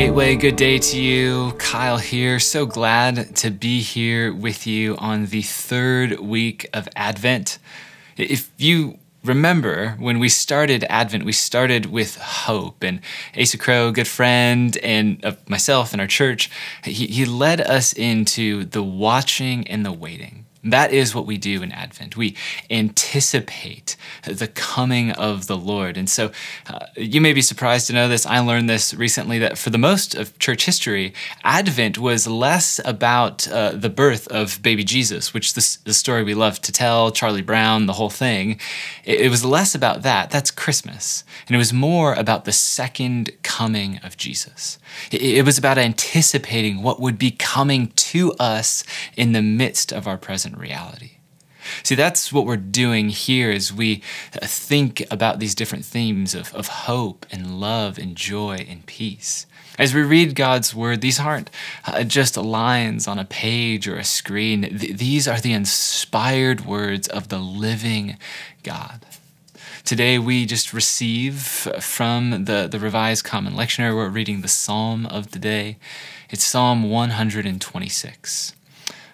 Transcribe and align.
Gateway, 0.00 0.34
good 0.34 0.56
day 0.56 0.78
to 0.78 0.98
you. 0.98 1.52
Kyle 1.58 1.98
here. 1.98 2.40
So 2.40 2.64
glad 2.64 3.36
to 3.36 3.50
be 3.50 3.82
here 3.82 4.32
with 4.32 4.66
you 4.66 4.96
on 4.96 5.26
the 5.26 5.42
third 5.42 6.18
week 6.20 6.66
of 6.72 6.88
Advent. 6.96 7.58
If 8.16 8.50
you 8.56 8.98
remember 9.22 9.96
when 9.98 10.18
we 10.18 10.30
started 10.30 10.86
Advent, 10.88 11.24
we 11.24 11.32
started 11.32 11.84
with 11.84 12.16
hope. 12.16 12.82
And 12.82 13.02
Asa 13.38 13.58
Crow, 13.58 13.92
good 13.92 14.08
friend, 14.08 14.74
and 14.78 15.22
uh, 15.22 15.32
myself 15.46 15.92
and 15.92 16.00
our 16.00 16.08
church, 16.08 16.50
he, 16.82 17.06
he 17.06 17.26
led 17.26 17.60
us 17.60 17.92
into 17.92 18.64
the 18.64 18.82
watching 18.82 19.68
and 19.68 19.84
the 19.84 19.92
waiting. 19.92 20.46
That 20.62 20.92
is 20.92 21.14
what 21.14 21.26
we 21.26 21.38
do 21.38 21.62
in 21.62 21.72
Advent. 21.72 22.16
We 22.16 22.36
anticipate 22.68 23.96
the 24.24 24.46
coming 24.46 25.10
of 25.12 25.46
the 25.46 25.56
Lord. 25.56 25.96
And 25.96 26.08
so 26.08 26.32
uh, 26.66 26.86
you 26.96 27.20
may 27.20 27.32
be 27.32 27.40
surprised 27.40 27.86
to 27.86 27.94
know 27.94 28.08
this. 28.08 28.26
I 28.26 28.40
learned 28.40 28.68
this 28.68 28.92
recently 28.92 29.38
that 29.38 29.56
for 29.56 29.70
the 29.70 29.78
most 29.78 30.14
of 30.14 30.38
church 30.38 30.66
history, 30.66 31.14
Advent 31.44 31.96
was 31.96 32.26
less 32.26 32.78
about 32.84 33.48
uh, 33.48 33.72
the 33.72 33.88
birth 33.88 34.28
of 34.28 34.60
baby 34.62 34.84
Jesus, 34.84 35.32
which 35.32 35.56
is 35.56 35.78
the 35.78 35.94
story 35.94 36.22
we 36.22 36.34
love 36.34 36.60
to 36.60 36.72
tell, 36.72 37.10
Charlie 37.10 37.40
Brown, 37.40 37.86
the 37.86 37.94
whole 37.94 38.10
thing. 38.10 38.60
It, 39.04 39.20
it 39.22 39.30
was 39.30 39.44
less 39.44 39.74
about 39.74 40.02
that. 40.02 40.30
That's 40.30 40.50
Christmas. 40.50 41.24
And 41.46 41.54
it 41.54 41.58
was 41.58 41.72
more 41.72 42.12
about 42.12 42.44
the 42.44 42.52
second 42.52 43.30
coming 43.42 43.98
of 44.02 44.18
Jesus. 44.18 44.78
It, 45.10 45.22
it 45.22 45.46
was 45.46 45.56
about 45.56 45.78
anticipating 45.78 46.82
what 46.82 47.00
would 47.00 47.18
be 47.18 47.30
coming 47.30 47.88
to 48.10 48.32
us 48.34 48.84
in 49.16 49.32
the 49.32 49.42
midst 49.42 49.92
of 49.92 50.06
our 50.06 50.18
present 50.18 50.58
reality. 50.58 51.12
See, 51.82 51.94
that's 51.94 52.32
what 52.32 52.46
we're 52.46 52.56
doing 52.56 53.10
here 53.10 53.50
as 53.50 53.72
we 53.72 54.02
think 54.42 55.04
about 55.10 55.38
these 55.38 55.54
different 55.54 55.84
themes 55.84 56.34
of, 56.34 56.54
of 56.54 56.66
hope 56.68 57.26
and 57.30 57.60
love 57.60 57.98
and 57.98 58.16
joy 58.16 58.66
and 58.68 58.84
peace. 58.86 59.46
As 59.78 59.94
we 59.94 60.02
read 60.02 60.34
God's 60.34 60.74
word, 60.74 61.00
these 61.00 61.20
aren't 61.20 61.50
uh, 61.86 62.02
just 62.02 62.36
lines 62.36 63.06
on 63.06 63.18
a 63.18 63.24
page 63.24 63.86
or 63.88 63.96
a 63.96 64.04
screen. 64.04 64.62
Th- 64.62 64.96
these 64.96 65.28
are 65.28 65.40
the 65.40 65.52
inspired 65.52 66.66
words 66.66 67.08
of 67.08 67.28
the 67.28 67.38
living 67.38 68.18
God. 68.62 69.06
Today, 69.84 70.18
we 70.18 70.44
just 70.44 70.74
receive 70.74 71.40
from 71.80 72.44
the, 72.44 72.68
the 72.70 72.78
Revised 72.78 73.24
Common 73.24 73.54
Lectionary, 73.54 73.94
we're 73.94 74.08
reading 74.08 74.42
the 74.42 74.48
Psalm 74.48 75.06
of 75.06 75.30
the 75.30 75.38
day. 75.38 75.78
It's 76.32 76.44
Psalm 76.44 76.88
126. 76.88 78.54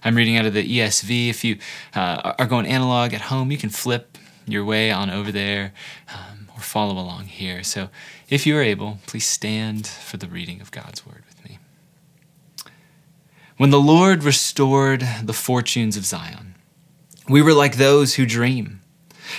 I'm 0.05 0.15
reading 0.17 0.37
out 0.37 0.45
of 0.45 0.53
the 0.53 0.79
ESV. 0.79 1.31
If 1.31 1.45
you 1.45 1.57
uh, 1.95 2.35
are 2.39 2.47
going 2.47 2.67
analog 2.67 3.15
at 3.15 3.23
home, 3.23 3.51
you 3.51 3.57
can 3.57 3.71
flip 3.71 4.19
your 4.47 4.67
way 4.67 4.91
on 4.91 5.09
over 5.09 5.33
there 5.33 5.73
um, 6.13 6.51
or 6.55 6.61
follow 6.61 6.93
along 6.93 7.25
here. 7.25 7.63
So 7.63 7.89
if 8.29 8.47
you 8.47 8.55
are 8.59 8.63
able, 8.63 8.99
please 9.07 9.25
stand 9.25 9.87
for 9.87 10.19
the 10.19 10.27
reading 10.27 10.61
of 10.61 10.71
God's 10.71 11.07
word 11.07 11.23
with 11.27 11.43
me. 11.49 11.59
When 13.57 13.71
the 13.71 13.81
Lord 13.81 14.23
restored 14.23 15.03
the 15.23 15.33
fortunes 15.33 15.97
of 15.97 16.05
Zion, 16.05 16.55
we 17.31 17.41
were 17.41 17.55
like 17.55 17.77
those 17.77 18.17
who 18.17 18.27
dream. 18.27 18.83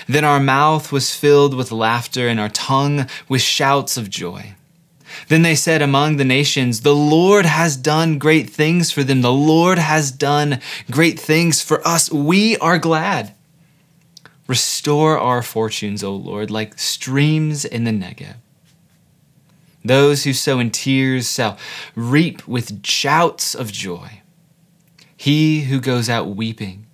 Then 0.08 0.26
our 0.26 0.40
mouth 0.40 0.92
was 0.92 1.14
filled 1.14 1.54
with 1.54 1.72
laughter 1.72 2.28
and 2.28 2.40
our 2.40 2.50
tongue 2.50 3.08
with 3.30 3.42
shouts 3.42 3.98
of 3.98 4.10
joy. 4.10 4.56
Then 5.28 5.42
they 5.42 5.56
said 5.56 5.82
among 5.82 6.18
the 6.18 6.26
nations, 6.26 6.82
The 6.82 6.96
Lord 6.96 7.46
has 7.46 7.76
done 7.76 8.18
great 8.18 8.50
things 8.50 8.92
for 8.92 9.04
them. 9.04 9.22
The 9.22 9.32
Lord 9.32 9.78
has 9.78 10.12
done 10.12 10.60
great 10.90 11.20
things 11.20 11.62
for 11.62 11.86
us. 11.88 12.12
We 12.12 12.58
are 12.58 12.78
glad. 12.78 13.34
Restore 14.48 15.20
our 15.20 15.42
fortunes, 15.42 16.04
O 16.04 16.16
Lord, 16.16 16.50
like 16.50 16.80
streams 16.80 17.66
in 17.66 17.84
the 17.84 17.92
Negev. 17.92 18.36
Those 19.84 20.24
who 20.24 20.34
sow 20.34 20.60
in 20.60 20.72
tears 20.72 21.34
shall 21.34 21.58
reap 21.96 22.48
with 22.48 22.86
shouts 22.86 23.54
of 23.56 23.72
joy. 23.72 24.22
He 25.16 25.62
who 25.62 25.80
goes 25.80 26.10
out 26.10 26.36
weeping, 26.36 26.86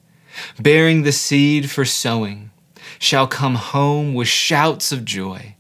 bearing 0.60 1.04
the 1.04 1.12
seed 1.12 1.70
for 1.70 1.86
sowing, 1.86 2.52
shall 3.00 3.28
come 3.28 3.56
home 3.56 4.14
with 4.14 4.28
shouts 4.28 4.92
of 4.92 5.06
joy 5.06 5.56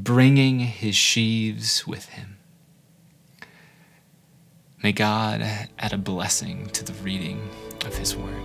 bringing 0.00 0.60
his 0.60 0.96
sheaves 0.96 1.86
with 1.86 2.06
him. 2.10 2.36
May 4.82 4.92
God 4.92 5.40
add 5.40 5.92
a 5.92 5.98
blessing 5.98 6.66
to 6.70 6.84
the 6.84 6.92
reading 7.02 7.48
of 7.84 7.96
his 7.96 8.16
word. 8.16 8.42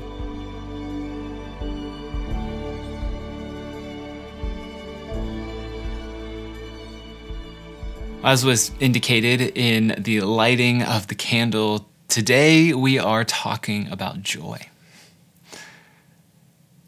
As 8.23 8.45
was 8.45 8.71
indicated 8.79 9.41
in 9.57 9.95
the 9.97 10.21
lighting 10.21 10.83
of 10.83 11.07
the 11.07 11.15
candle, 11.15 11.89
today 12.07 12.71
we 12.73 12.99
are 12.99 13.23
talking 13.23 13.87
about 13.91 14.21
joy. 14.21 14.67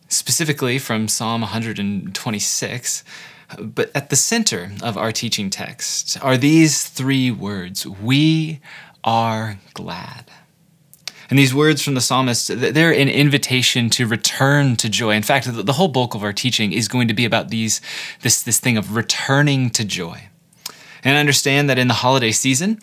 Specifically 0.07 0.77
from 0.77 1.07
Psalm 1.07 1.41
126, 1.41 3.03
but 3.59 3.91
at 3.95 4.09
the 4.09 4.15
center 4.15 4.71
of 4.81 4.97
our 4.97 5.11
teaching 5.11 5.49
text 5.49 6.17
are 6.23 6.37
these 6.37 6.87
three 6.87 7.31
words 7.31 7.85
We 7.85 8.59
are 9.03 9.59
glad. 9.73 10.31
And 11.29 11.39
these 11.39 11.55
words 11.55 11.81
from 11.81 11.95
the 11.95 12.01
psalmist, 12.01 12.47
they're 12.59 12.93
an 12.93 13.09
invitation 13.09 13.89
to 13.91 14.05
return 14.05 14.75
to 14.75 14.89
joy. 14.89 15.15
In 15.15 15.23
fact, 15.23 15.47
the 15.49 15.73
whole 15.73 15.87
bulk 15.87 16.13
of 16.13 16.23
our 16.23 16.33
teaching 16.33 16.73
is 16.73 16.87
going 16.87 17.07
to 17.07 17.13
be 17.13 17.25
about 17.25 17.49
these, 17.49 17.81
this, 18.21 18.43
this 18.43 18.59
thing 18.59 18.77
of 18.77 18.95
returning 18.95 19.69
to 19.71 19.83
joy. 19.83 20.29
And 21.03 21.17
I 21.17 21.19
understand 21.19 21.69
that 21.69 21.79
in 21.79 21.87
the 21.87 21.95
holiday 21.95 22.31
season, 22.31 22.79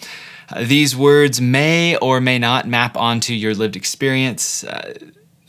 uh, 0.48 0.64
these 0.64 0.96
words 0.96 1.40
may 1.40 1.96
or 1.98 2.20
may 2.20 2.38
not 2.38 2.66
map 2.66 2.96
onto 2.96 3.34
your 3.34 3.54
lived 3.54 3.76
experience. 3.76 4.64
Uh, 4.64 4.94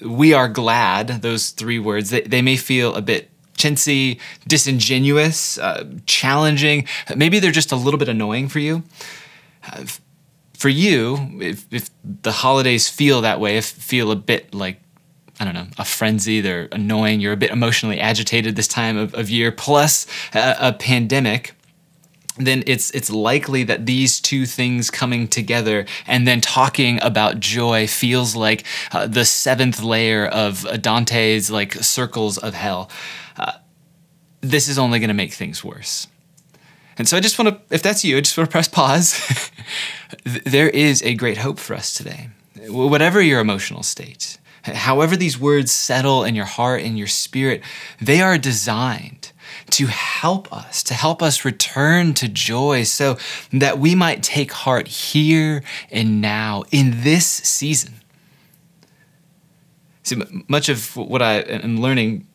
we 0.06 0.34
are 0.34 0.48
glad, 0.48 1.08
those 1.22 1.50
three 1.50 1.80
words, 1.80 2.12
they, 2.12 2.22
they 2.22 2.42
may 2.42 2.56
feel 2.56 2.94
a 2.94 3.02
bit 3.02 3.31
chintzy, 3.62 4.20
disingenuous, 4.48 5.58
uh, 5.58 5.86
challenging. 6.06 6.88
Maybe 7.16 7.40
they're 7.40 7.52
just 7.52 7.72
a 7.72 7.76
little 7.76 7.98
bit 7.98 8.10
annoying 8.10 8.48
for 8.50 8.60
you. 8.60 8.84
Uh, 9.72 9.86
for 10.54 10.70
you, 10.70 11.18
if, 11.40 11.66
if 11.74 11.90
the 12.04 12.32
holidays 12.32 12.88
feel 12.88 13.22
that 13.22 13.40
way, 13.40 13.58
if 13.58 13.66
feel 13.66 14.12
a 14.12 14.16
bit 14.16 14.54
like 14.54 14.80
I 15.40 15.44
don't 15.44 15.56
know, 15.56 15.68
a 15.80 15.86
frenzy, 15.86 16.40
they're 16.40 16.70
annoying, 16.72 17.20
you're 17.20 17.34
a 17.34 17.38
bit 17.38 17.50
emotionally 17.50 18.00
agitated 18.00 18.56
this 18.56 18.68
time 18.68 18.96
of, 18.96 19.16
of 19.16 19.28
year, 19.32 19.52
plus 19.52 20.06
a, 20.36 20.56
a 20.60 20.74
pandemic, 20.74 21.54
then 22.38 22.64
it's 22.66 22.92
it's 22.92 23.10
likely 23.10 23.64
that 23.64 23.86
these 23.86 24.20
two 24.22 24.46
things 24.46 24.90
coming 24.90 25.28
together 25.28 25.86
and 26.08 26.26
then 26.26 26.40
talking 26.40 26.98
about 27.02 27.40
joy 27.40 27.88
feels 27.88 28.36
like 28.36 28.64
uh, 28.94 29.06
the 29.06 29.26
seventh 29.26 29.84
layer 29.84 30.26
of 30.28 30.66
Dante's 30.82 31.52
like 31.52 31.74
circles 31.74 32.38
of 32.38 32.54
hell 32.54 32.90
this 34.42 34.68
is 34.68 34.78
only 34.78 35.00
going 35.00 35.10
to 35.10 35.14
make 35.14 35.34
things 35.34 35.64
worse. 35.64 36.08
And 36.98 37.08
so 37.08 37.16
I 37.16 37.20
just 37.20 37.40
want 37.40 37.50
to, 37.50 37.74
if 37.74 37.82
that's 37.82 38.04
you, 38.04 38.18
I 38.18 38.22
just 38.22 38.38
want 38.38 38.50
to 38.50 38.52
press 38.52 38.68
pause. 38.68 39.52
there 40.46 40.70
is 40.70 41.02
a 41.04 41.14
great 41.16 41.38
hope 41.38 41.58
for 41.58 41.76
us 41.76 41.94
today. 41.94 42.30
Whatever 42.68 43.22
your 43.22 43.40
emotional 43.40 43.82
state, 43.82 44.38
however 44.64 45.16
these 45.16 45.40
words 45.40 45.72
settle 45.72 46.24
in 46.24 46.36
your 46.36 46.46
heart 46.46 46.82
and 46.82 46.98
your 46.98 47.08
spirit, 47.08 47.64
they 48.00 48.22
are 48.22 48.38
designed 48.38 49.32
to 49.70 49.88
help 49.88 50.52
us, 50.52 50.84
to 50.84 50.94
help 50.94 51.22
us 51.22 51.46
return 51.46 52.14
to 52.16 52.28
joy 52.28 52.84
so 52.84 53.18
that 53.52 53.80
we 53.80 53.96
might 53.96 54.24
take 54.24 54.52
heart 54.52 54.88
here 54.88 55.64
and 55.92 56.22
now 56.22 56.64
in 56.72 57.04
this 57.04 57.26
season. 57.26 57.94
See, 60.04 60.22
much 60.48 60.68
of 60.68 60.96
what 60.98 61.22
I 61.22 61.36
am 61.40 61.80
learning 61.80 62.28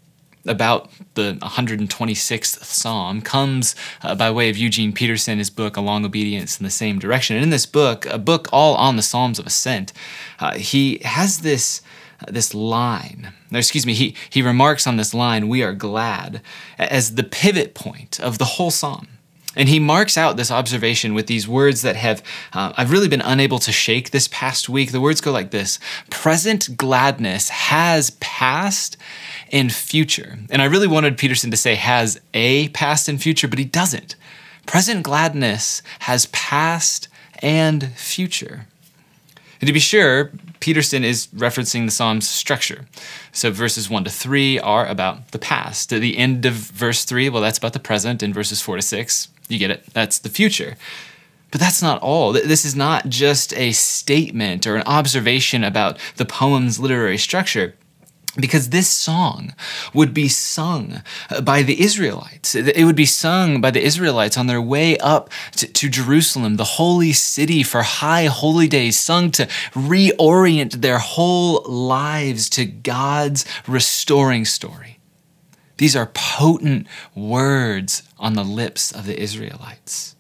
about 0.46 0.90
the 1.14 1.34
126th 1.42 2.62
Psalm 2.64 3.20
comes 3.20 3.74
uh, 4.02 4.14
by 4.14 4.30
way 4.30 4.48
of 4.48 4.56
Eugene 4.56 4.92
Peterson, 4.92 5.38
his 5.38 5.50
book, 5.50 5.76
Long 5.76 6.04
Obedience 6.04 6.58
in 6.58 6.64
the 6.64 6.70
Same 6.70 6.98
Direction. 6.98 7.36
And 7.36 7.42
in 7.42 7.50
this 7.50 7.66
book, 7.66 8.06
a 8.06 8.18
book 8.18 8.48
all 8.52 8.74
on 8.76 8.96
the 8.96 9.02
Psalms 9.02 9.38
of 9.38 9.46
Ascent, 9.46 9.92
uh, 10.38 10.54
he 10.54 10.98
has 11.04 11.38
this. 11.40 11.82
This 12.28 12.54
line, 12.54 13.32
or 13.52 13.58
excuse 13.58 13.86
me, 13.86 13.94
he, 13.94 14.14
he 14.30 14.42
remarks 14.42 14.86
on 14.86 14.96
this 14.96 15.12
line, 15.12 15.48
we 15.48 15.62
are 15.62 15.74
glad, 15.74 16.40
as 16.78 17.14
the 17.14 17.22
pivot 17.22 17.74
point 17.74 18.18
of 18.20 18.38
the 18.38 18.44
whole 18.44 18.70
psalm. 18.70 19.08
And 19.56 19.70
he 19.70 19.78
marks 19.78 20.18
out 20.18 20.36
this 20.36 20.50
observation 20.50 21.14
with 21.14 21.26
these 21.26 21.48
words 21.48 21.80
that 21.80 21.96
have, 21.96 22.22
uh, 22.52 22.74
I've 22.76 22.90
really 22.90 23.08
been 23.08 23.22
unable 23.22 23.58
to 23.60 23.72
shake 23.72 24.10
this 24.10 24.28
past 24.28 24.68
week. 24.68 24.92
The 24.92 25.00
words 25.00 25.22
go 25.22 25.32
like 25.32 25.50
this 25.50 25.78
Present 26.10 26.76
gladness 26.76 27.48
has 27.48 28.10
past 28.20 28.98
and 29.50 29.72
future. 29.72 30.38
And 30.50 30.60
I 30.60 30.66
really 30.66 30.86
wanted 30.86 31.16
Peterson 31.16 31.50
to 31.50 31.56
say 31.56 31.74
has 31.74 32.20
a 32.34 32.68
past 32.68 33.08
and 33.08 33.20
future, 33.20 33.48
but 33.48 33.58
he 33.58 33.64
doesn't. 33.64 34.14
Present 34.66 35.02
gladness 35.02 35.80
has 36.00 36.26
past 36.26 37.08
and 37.40 37.92
future. 37.92 38.66
And 39.60 39.66
to 39.68 39.72
be 39.72 39.80
sure, 39.80 40.32
Peterson 40.66 41.04
is 41.04 41.28
referencing 41.28 41.84
the 41.84 41.92
Psalm's 41.92 42.28
structure. 42.28 42.86
So 43.30 43.52
verses 43.52 43.88
1 43.88 44.02
to 44.02 44.10
3 44.10 44.58
are 44.58 44.84
about 44.84 45.30
the 45.30 45.38
past. 45.38 45.92
At 45.92 46.00
the 46.00 46.18
end 46.18 46.44
of 46.44 46.54
verse 46.54 47.04
3, 47.04 47.28
well, 47.28 47.40
that's 47.40 47.56
about 47.56 47.72
the 47.72 47.78
present, 47.78 48.20
and 48.20 48.34
verses 48.34 48.60
4 48.60 48.74
to 48.74 48.82
6 48.82 49.28
you 49.46 49.60
get 49.60 49.70
it. 49.70 49.86
That's 49.92 50.18
the 50.18 50.28
future. 50.28 50.76
But 51.52 51.60
that's 51.60 51.82
not 51.82 52.02
all. 52.02 52.32
This 52.32 52.64
is 52.64 52.74
not 52.74 53.08
just 53.08 53.56
a 53.56 53.70
statement 53.70 54.66
or 54.66 54.74
an 54.74 54.82
observation 54.86 55.62
about 55.62 56.00
the 56.16 56.24
poem's 56.24 56.80
literary 56.80 57.18
structure 57.18 57.76
because 58.36 58.68
this 58.68 58.88
song 58.88 59.54
would 59.94 60.12
be 60.12 60.28
sung 60.28 61.02
uh, 61.30 61.40
by 61.40 61.62
the 61.62 61.80
Israelites. 61.80 62.54
It 62.54 62.84
would 62.84 62.96
be 62.96 63.06
sung 63.06 63.60
by 63.60 63.70
the 63.70 63.82
Israelites 63.82 64.36
on 64.36 64.46
their 64.46 64.60
way 64.60 64.98
up 64.98 65.30
to, 65.52 65.66
to, 65.66 65.88
Jerusalem, 65.88 66.56
the 66.56 66.64
holy 66.64 67.12
city 67.12 67.62
for 67.62 67.82
high 67.82 68.26
holy 68.26 68.68
days, 68.68 68.98
sung 68.98 69.30
to 69.32 69.46
reorient 69.72 70.82
their 70.82 70.98
whole 70.98 71.62
lives 71.64 72.48
to 72.50 72.64
God's 72.66 73.44
restoring 73.66 74.44
story. 74.44 74.98
These 75.78 75.96
are 75.96 76.10
potent 76.14 76.86
words 77.14 78.02
on 78.18 78.34
the 78.34 78.44
lips 78.44 78.92
of 78.92 79.06
the 79.06 79.20
Israelites. 79.20 80.16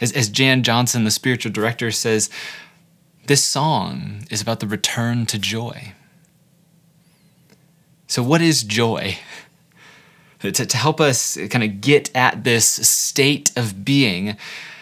As, 0.00 0.12
as 0.12 0.28
Jan 0.28 0.62
Johnson, 0.62 1.04
the 1.04 1.10
spiritual 1.10 1.52
director, 1.52 1.90
says, 1.90 2.28
this 3.26 3.42
song 3.42 4.26
is 4.30 4.42
about 4.42 4.60
the 4.60 4.66
return 4.66 5.24
to 5.26 5.38
joy. 5.38 5.93
So, 8.14 8.22
what 8.22 8.42
is 8.42 8.62
joy? 8.62 9.18
To, 10.38 10.52
to 10.52 10.76
help 10.76 11.00
us 11.00 11.36
kind 11.50 11.64
of 11.64 11.80
get 11.80 12.14
at 12.14 12.44
this 12.44 12.64
state 12.64 13.50
of 13.56 13.84
being, 13.84 14.36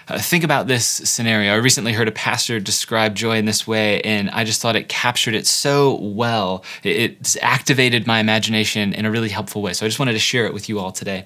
uh, 0.06 0.18
think 0.18 0.44
about 0.44 0.66
this 0.66 0.84
scenario. 0.84 1.54
I 1.54 1.56
recently 1.56 1.94
heard 1.94 2.08
a 2.08 2.12
pastor 2.12 2.60
describe 2.60 3.14
joy 3.14 3.38
in 3.38 3.46
this 3.46 3.66
way, 3.66 4.02
and 4.02 4.28
I 4.28 4.44
just 4.44 4.60
thought 4.60 4.76
it 4.76 4.90
captured 4.90 5.34
it 5.34 5.46
so 5.46 5.94
well. 5.94 6.62
It, 6.82 7.12
it's 7.20 7.38
activated 7.40 8.06
my 8.06 8.20
imagination 8.20 8.92
in 8.92 9.06
a 9.06 9.10
really 9.10 9.30
helpful 9.30 9.62
way. 9.62 9.72
So 9.72 9.86
I 9.86 9.88
just 9.88 9.98
wanted 9.98 10.12
to 10.12 10.18
share 10.18 10.44
it 10.44 10.52
with 10.52 10.68
you 10.68 10.78
all 10.78 10.92
today. 10.92 11.24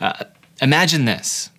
Uh, 0.00 0.24
imagine 0.60 1.04
this. 1.04 1.50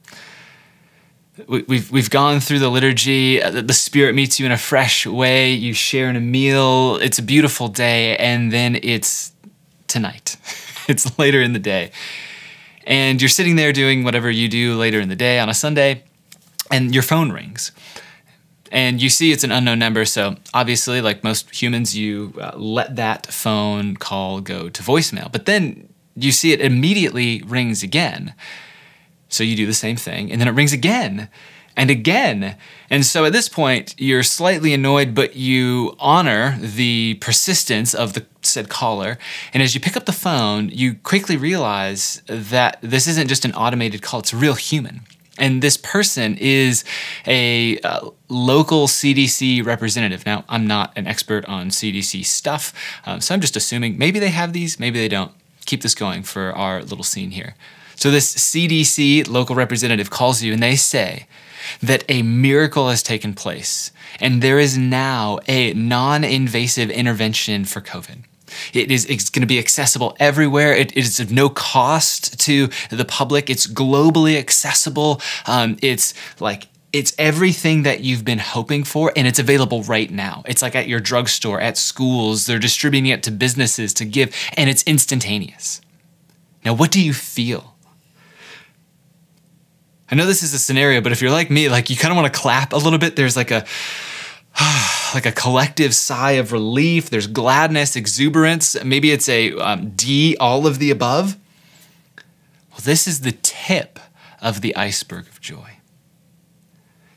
We've, 1.47 1.91
we've 1.91 2.09
gone 2.09 2.39
through 2.41 2.59
the 2.59 2.69
liturgy. 2.69 3.41
Uh, 3.41 3.61
the 3.61 3.73
Spirit 3.73 4.15
meets 4.15 4.39
you 4.39 4.45
in 4.45 4.51
a 4.51 4.57
fresh 4.57 5.05
way. 5.05 5.51
You 5.51 5.73
share 5.73 6.09
in 6.09 6.15
a 6.15 6.21
meal. 6.21 6.95
It's 6.95 7.19
a 7.19 7.23
beautiful 7.23 7.67
day, 7.67 8.17
and 8.17 8.51
then 8.51 8.77
it's 8.81 9.33
tonight. 9.87 10.37
it's 10.87 11.17
later 11.17 11.41
in 11.41 11.53
the 11.53 11.59
day. 11.59 11.91
And 12.85 13.21
you're 13.21 13.29
sitting 13.29 13.55
there 13.55 13.73
doing 13.73 14.03
whatever 14.03 14.29
you 14.29 14.47
do 14.47 14.75
later 14.75 14.99
in 14.99 15.09
the 15.09 15.15
day 15.15 15.39
on 15.39 15.49
a 15.49 15.53
Sunday, 15.53 16.03
and 16.71 16.93
your 16.93 17.03
phone 17.03 17.31
rings. 17.31 17.71
And 18.71 19.01
you 19.01 19.09
see 19.09 19.31
it's 19.31 19.43
an 19.43 19.51
unknown 19.51 19.79
number, 19.79 20.05
so 20.05 20.35
obviously, 20.53 21.01
like 21.01 21.23
most 21.23 21.61
humans, 21.61 21.95
you 21.95 22.33
uh, 22.39 22.51
let 22.55 22.95
that 22.95 23.27
phone 23.27 23.95
call 23.95 24.41
go 24.41 24.69
to 24.69 24.83
voicemail. 24.83 25.31
But 25.31 25.45
then 25.45 25.87
you 26.15 26.31
see 26.31 26.51
it 26.51 26.61
immediately 26.61 27.41
rings 27.45 27.83
again. 27.83 28.33
So 29.29 29.43
you 29.43 29.55
do 29.55 29.65
the 29.65 29.73
same 29.73 29.95
thing, 29.95 30.31
and 30.31 30.39
then 30.39 30.47
it 30.47 30.51
rings 30.51 30.73
again 30.73 31.29
and 31.75 31.89
again. 31.89 32.57
And 32.89 33.05
so 33.05 33.25
at 33.25 33.33
this 33.33 33.49
point, 33.49 33.95
you're 33.97 34.23
slightly 34.23 34.73
annoyed, 34.73 35.13
but 35.13 35.35
you 35.35 35.95
honor 35.99 36.57
the 36.59 37.15
persistence 37.15 37.93
of 37.93 38.13
the 38.13 38.25
said 38.41 38.69
caller. 38.69 39.17
And 39.53 39.61
as 39.61 39.73
you 39.75 39.81
pick 39.81 39.97
up 39.97 40.05
the 40.05 40.11
phone, 40.11 40.69
you 40.69 40.95
quickly 40.95 41.37
realize 41.37 42.21
that 42.27 42.77
this 42.81 43.07
isn't 43.07 43.27
just 43.27 43.45
an 43.45 43.53
automated 43.53 44.01
call, 44.01 44.19
it's 44.21 44.33
a 44.33 44.37
real 44.37 44.55
human. 44.55 45.01
And 45.37 45.61
this 45.61 45.75
person 45.75 46.37
is 46.39 46.85
a 47.27 47.77
uh, 47.79 48.09
local 48.29 48.87
CDC 48.87 49.65
representative. 49.65 50.25
Now, 50.25 50.45
I'm 50.47 50.65
not 50.65 50.93
an 50.95 51.07
expert 51.07 51.43
on 51.45 51.69
CDC 51.69 52.23
stuff, 52.23 52.73
um, 53.05 53.19
so 53.19 53.33
I'm 53.33 53.41
just 53.41 53.57
assuming 53.57 53.97
maybe 53.97 54.19
they 54.19 54.29
have 54.29 54.53
these, 54.53 54.79
maybe 54.79 54.99
they 54.99 55.09
don't. 55.09 55.31
Keep 55.65 55.81
this 55.81 55.95
going 55.95 56.21
for 56.21 56.53
our 56.53 56.83
little 56.83 57.03
scene 57.03 57.31
here. 57.31 57.55
So, 57.95 58.11
this 58.11 58.35
CDC 58.35 59.27
local 59.27 59.55
representative 59.55 60.11
calls 60.11 60.43
you 60.43 60.53
and 60.53 60.61
they 60.61 60.75
say, 60.75 61.25
that 61.81 62.03
a 62.09 62.21
miracle 62.21 62.89
has 62.89 63.03
taken 63.03 63.33
place 63.33 63.91
and 64.19 64.41
there 64.41 64.59
is 64.59 64.77
now 64.77 65.39
a 65.47 65.73
non 65.73 66.23
invasive 66.23 66.89
intervention 66.89 67.65
for 67.65 67.81
COVID. 67.81 68.23
It 68.73 68.91
is 68.91 69.05
it's 69.05 69.29
going 69.29 69.41
to 69.41 69.47
be 69.47 69.59
accessible 69.59 70.15
everywhere. 70.19 70.73
it 70.73 70.95
is 70.95 71.19
of 71.19 71.31
no 71.31 71.49
cost 71.49 72.39
to 72.41 72.69
the 72.89 73.05
public. 73.05 73.49
It's 73.49 73.67
globally 73.67 74.37
accessible. 74.37 75.21
Um, 75.45 75.77
it's 75.81 76.13
like 76.39 76.67
it's 76.93 77.13
everything 77.17 77.83
that 77.83 78.01
you've 78.01 78.23
been 78.23 78.39
hoping 78.39 78.85
for, 78.85 79.11
and 79.15 79.27
it's 79.27 79.39
available 79.39 79.83
right 79.83 80.09
now. 80.09 80.43
It's 80.45 80.61
like 80.61 80.75
at 80.75 80.87
your 80.87 81.01
drugstore, 81.01 81.59
at 81.59 81.77
schools, 81.77 82.45
they're 82.45 82.59
distributing 82.59 83.07
it 83.07 83.23
to 83.23 83.31
businesses 83.31 83.93
to 83.95 84.05
give, 84.05 84.33
and 84.55 84.69
it's 84.69 84.83
instantaneous. 84.83 85.81
Now, 86.63 86.73
what 86.73 86.91
do 86.91 87.03
you 87.03 87.13
feel? 87.13 87.74
I 90.09 90.15
know 90.15 90.25
this 90.25 90.43
is 90.43 90.53
a 90.53 90.59
scenario, 90.59 91.01
but 91.01 91.11
if 91.11 91.21
you're 91.21 91.31
like 91.31 91.49
me, 91.49 91.69
like 91.69 91.89
you 91.89 91.95
kind 91.95 92.11
of 92.11 92.15
want 92.15 92.31
to 92.31 92.39
clap 92.39 92.73
a 92.73 92.77
little 92.77 92.99
bit. 92.99 93.15
There's 93.15 93.35
like 93.35 93.51
a 93.51 93.65
like 95.13 95.25
a 95.25 95.31
collective 95.31 95.95
sigh 95.95 96.33
of 96.33 96.51
relief. 96.51 97.09
There's 97.09 97.27
gladness, 97.27 97.95
exuberance. 97.95 98.81
Maybe 98.83 99.11
it's 99.11 99.27
a 99.27 99.53
um, 99.53 99.91
D, 99.91 100.37
all 100.39 100.67
of 100.67 100.79
the 100.79 100.91
above. 100.91 101.37
Well, 102.71 102.81
this 102.83 103.07
is 103.07 103.21
the 103.21 103.31
tip 103.31 103.99
of 104.41 104.61
the 104.61 104.75
iceberg 104.75 105.27
of 105.27 105.41
joy. 105.41 105.79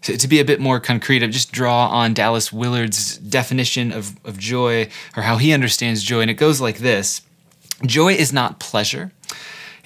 So 0.01 0.15
to 0.15 0.29
be 0.29 0.41
a 0.41 0.45
bit 0.45 0.61
more 0.61 0.81
concrete, 0.81 1.23
I 1.23 1.27
just 1.27 1.53
draw 1.53 1.89
on 1.89 2.15
Dallas 2.15 2.53
Willard's 2.53 3.19
definition 3.19 3.93
of, 3.93 4.17
of 4.25 4.39
joy 4.39 4.89
or 5.17 5.25
how 5.25 5.37
he 5.37 5.53
understands 5.53 6.03
joy, 6.03 6.21
and 6.21 6.31
it 6.31 6.35
goes 6.35 6.61
like 6.61 6.79
this 6.79 7.23
Joy 7.85 8.15
is 8.15 8.33
not 8.33 8.59
pleasure. 8.59 9.13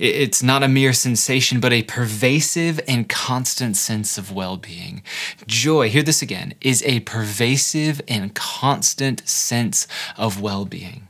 It's 0.02 0.42
not 0.42 0.64
a 0.64 0.68
mere 0.68 0.92
sensation, 0.92 1.60
but 1.60 1.72
a 1.72 1.84
pervasive 1.84 2.80
and 2.88 3.08
constant 3.08 3.76
sense 3.76 4.18
of 4.18 4.32
well 4.32 4.56
being. 4.56 5.04
Joy, 5.46 5.90
hear 5.90 6.02
this 6.02 6.22
again, 6.22 6.54
is 6.60 6.82
a 6.82 6.98
pervasive 7.00 8.00
and 8.08 8.34
constant 8.34 9.28
sense 9.28 9.86
of 10.16 10.40
well 10.40 10.64
being. 10.64 11.06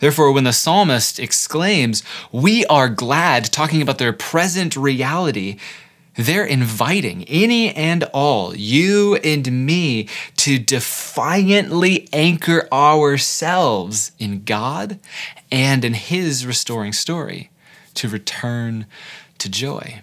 Therefore, 0.00 0.32
when 0.32 0.42
the 0.42 0.52
psalmist 0.52 1.20
exclaims, 1.20 2.02
We 2.32 2.66
are 2.66 2.88
glad, 2.88 3.44
talking 3.44 3.80
about 3.80 3.98
their 3.98 4.12
present 4.12 4.74
reality, 4.74 5.58
they're 6.16 6.44
inviting 6.44 7.22
any 7.28 7.72
and 7.72 8.02
all, 8.12 8.52
you 8.56 9.14
and 9.22 9.64
me, 9.64 10.08
to 10.38 10.58
defiantly 10.58 12.08
anchor 12.12 12.66
ourselves 12.72 14.10
in 14.18 14.42
God 14.42 14.98
and 15.52 15.84
in 15.84 15.94
His 15.94 16.44
restoring 16.44 16.92
story 16.92 17.51
to 17.94 18.08
return 18.08 18.86
to 19.38 19.48
joy. 19.48 20.00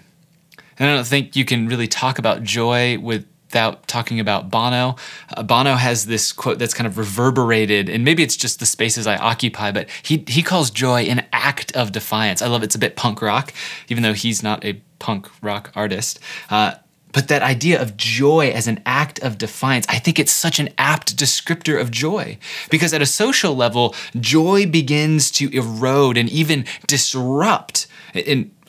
And 0.78 0.90
I 0.90 0.96
don't 0.96 1.08
think 1.08 1.36
you 1.36 1.46
can 1.46 1.68
really 1.68 1.88
talk 1.88 2.20
about 2.20 2.44
joy 2.44 2.98
without 3.00 3.88
talking 3.88 4.20
about 4.20 4.50
Bono. 4.50 4.96
Uh, 5.36 5.44
Bono 5.44 5.76
has 5.76 6.06
this 6.06 6.32
quote 6.32 6.58
that's 6.60 6.74
kind 6.74 6.88
of 6.88 6.98
reverberated, 6.98 7.90
and 7.90 8.06
maybe 8.06 8.24
it's 8.24 8.38
just 8.38 8.60
the 8.60 8.66
spaces 8.66 9.06
I 9.06 9.18
occupy, 9.18 9.72
but 9.72 9.90
he, 10.04 10.24
he 10.28 10.42
calls 10.42 10.70
joy 10.72 11.04
an 11.04 11.26
act 11.34 11.76
of 11.76 11.92
defiance. 11.92 12.42
I 12.42 12.48
love 12.48 12.62
it. 12.62 12.66
It's 12.66 12.76
a 12.76 12.80
bit 12.80 12.96
punk 12.96 13.22
rock, 13.22 13.54
even 13.90 14.04
though 14.04 14.14
he's 14.14 14.42
not 14.42 14.64
a 14.64 14.82
punk 15.00 15.28
rock 15.42 15.72
artist. 15.76 16.20
Uh, 16.50 16.76
but 17.12 17.28
that 17.28 17.42
idea 17.42 17.82
of 17.82 17.98
joy 17.98 18.50
as 18.50 18.68
an 18.68 18.82
act 18.86 19.20
of 19.20 19.38
defiance, 19.38 19.86
I 19.90 20.00
think 20.00 20.20
it's 20.20 20.32
such 20.32 20.60
an 20.60 20.70
apt 20.78 21.18
descriptor 21.18 21.80
of 21.80 21.92
joy. 21.92 22.38
Because 22.70 22.94
at 22.94 23.02
a 23.02 23.06
social 23.06 23.56
level, 23.56 23.96
joy 24.20 24.66
begins 24.66 25.32
to 25.32 25.50
erode 25.50 26.18
and 26.18 26.30
even 26.30 26.66
disrupt, 26.88 27.88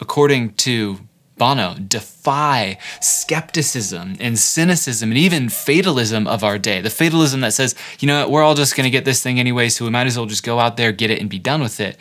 according 0.00 0.54
to 0.54 1.00
Bono, 1.36 1.74
defy 1.74 2.76
skepticism 3.00 4.16
and 4.20 4.38
cynicism 4.38 5.10
and 5.10 5.18
even 5.18 5.48
fatalism 5.48 6.26
of 6.26 6.44
our 6.44 6.58
day. 6.58 6.82
The 6.82 6.90
fatalism 6.90 7.40
that 7.40 7.54
says, 7.54 7.74
you 7.98 8.06
know, 8.06 8.28
we're 8.28 8.42
all 8.42 8.54
just 8.54 8.76
going 8.76 8.84
to 8.84 8.90
get 8.90 9.06
this 9.06 9.22
thing 9.22 9.40
anyway, 9.40 9.70
so 9.70 9.86
we 9.86 9.90
might 9.90 10.06
as 10.06 10.18
well 10.18 10.26
just 10.26 10.44
go 10.44 10.58
out 10.58 10.76
there, 10.76 10.92
get 10.92 11.10
it, 11.10 11.18
and 11.18 11.30
be 11.30 11.38
done 11.38 11.62
with 11.62 11.80
it. 11.80 11.96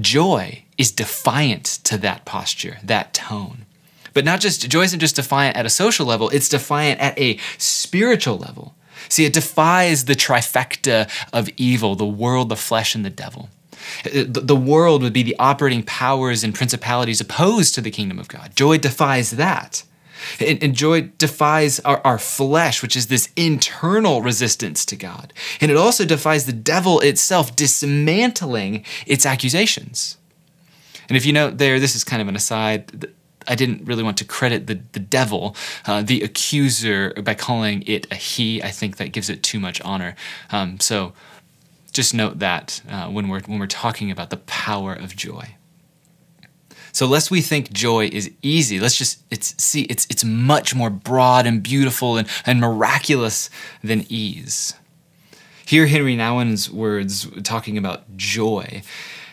Joy 0.00 0.64
is 0.78 0.92
defiant 0.92 1.64
to 1.84 1.98
that 1.98 2.24
posture, 2.24 2.78
that 2.84 3.12
tone. 3.12 3.66
But 4.12 4.24
not 4.24 4.40
just, 4.40 4.68
joy 4.68 4.82
isn't 4.82 5.00
just 5.00 5.16
defiant 5.16 5.56
at 5.56 5.66
a 5.66 5.70
social 5.70 6.06
level, 6.06 6.28
it's 6.30 6.48
defiant 6.48 7.00
at 7.00 7.18
a 7.18 7.38
spiritual 7.58 8.38
level. 8.38 8.74
See, 9.08 9.24
it 9.24 9.32
defies 9.32 10.04
the 10.04 10.14
trifecta 10.14 11.10
of 11.32 11.48
evil 11.56 11.94
the 11.94 12.06
world, 12.06 12.48
the 12.48 12.56
flesh, 12.56 12.94
and 12.94 13.04
the 13.04 13.10
devil. 13.10 13.48
Uh, 14.04 14.24
the 14.26 14.56
world 14.56 15.02
would 15.02 15.12
be 15.12 15.22
the 15.22 15.36
operating 15.38 15.82
powers 15.82 16.44
and 16.44 16.54
principalities 16.54 17.20
opposed 17.20 17.74
to 17.74 17.80
the 17.80 17.90
kingdom 17.90 18.18
of 18.18 18.28
God. 18.28 18.54
Joy 18.54 18.78
defies 18.78 19.32
that. 19.32 19.84
And, 20.38 20.74
joy 20.74 21.10
defies 21.16 21.80
our, 21.80 22.00
our 22.04 22.18
flesh, 22.18 22.82
which 22.82 22.94
is 22.94 23.06
this 23.06 23.30
internal 23.36 24.20
resistance 24.20 24.84
to 24.86 24.96
God. 24.96 25.32
And 25.62 25.70
it 25.70 25.78
also 25.78 26.04
defies 26.04 26.44
the 26.44 26.52
devil 26.52 27.00
itself, 27.00 27.56
dismantling 27.56 28.84
its 29.06 29.24
accusations. 29.24 30.18
And 31.08 31.16
if 31.16 31.24
you 31.24 31.32
note 31.32 31.58
there, 31.58 31.80
this 31.80 31.96
is 31.96 32.04
kind 32.04 32.20
of 32.20 32.28
an 32.28 32.36
aside. 32.36 33.08
I 33.50 33.54
didn't 33.54 33.84
really 33.84 34.02
want 34.02 34.16
to 34.18 34.24
credit 34.24 34.66
the, 34.66 34.80
the 34.92 35.00
devil, 35.00 35.56
uh, 35.86 36.02
the 36.02 36.22
accuser, 36.22 37.12
by 37.22 37.34
calling 37.34 37.82
it 37.86 38.06
a 38.10 38.14
he. 38.14 38.62
I 38.62 38.70
think 38.70 38.96
that 38.96 39.12
gives 39.12 39.28
it 39.28 39.42
too 39.42 39.60
much 39.60 39.80
honor. 39.82 40.14
Um, 40.50 40.80
so 40.80 41.12
just 41.92 42.14
note 42.14 42.38
that 42.38 42.80
uh, 42.88 43.08
when, 43.08 43.28
we're, 43.28 43.40
when 43.40 43.58
we're 43.58 43.66
talking 43.66 44.10
about 44.10 44.30
the 44.30 44.36
power 44.38 44.94
of 44.94 45.16
joy. 45.16 45.56
So 46.92 47.06
lest 47.06 47.30
we 47.30 47.40
think 47.40 47.72
joy 47.72 48.08
is 48.12 48.30
easy, 48.42 48.80
let's 48.80 48.96
just 48.96 49.22
it's 49.30 49.54
see 49.62 49.82
it's 49.82 50.06
it's 50.10 50.24
much 50.24 50.74
more 50.74 50.90
broad 50.90 51.46
and 51.46 51.62
beautiful 51.62 52.16
and, 52.16 52.28
and 52.44 52.60
miraculous 52.60 53.48
than 53.82 54.06
ease. 54.08 54.74
Hear 55.66 55.86
Henri 55.86 56.16
Nouwen's 56.16 56.68
words 56.68 57.28
talking 57.44 57.78
about 57.78 58.16
joy. 58.16 58.82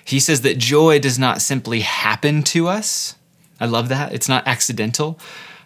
He 0.06 0.20
says 0.20 0.42
that 0.42 0.58
joy 0.58 1.00
does 1.00 1.18
not 1.18 1.42
simply 1.42 1.82
happen 1.82 2.44
to 2.44 2.68
us. 2.68 3.17
I 3.60 3.66
love 3.66 3.90
that. 3.90 4.14
It's 4.14 4.30
not 4.30 4.48
accidental. 4.48 5.20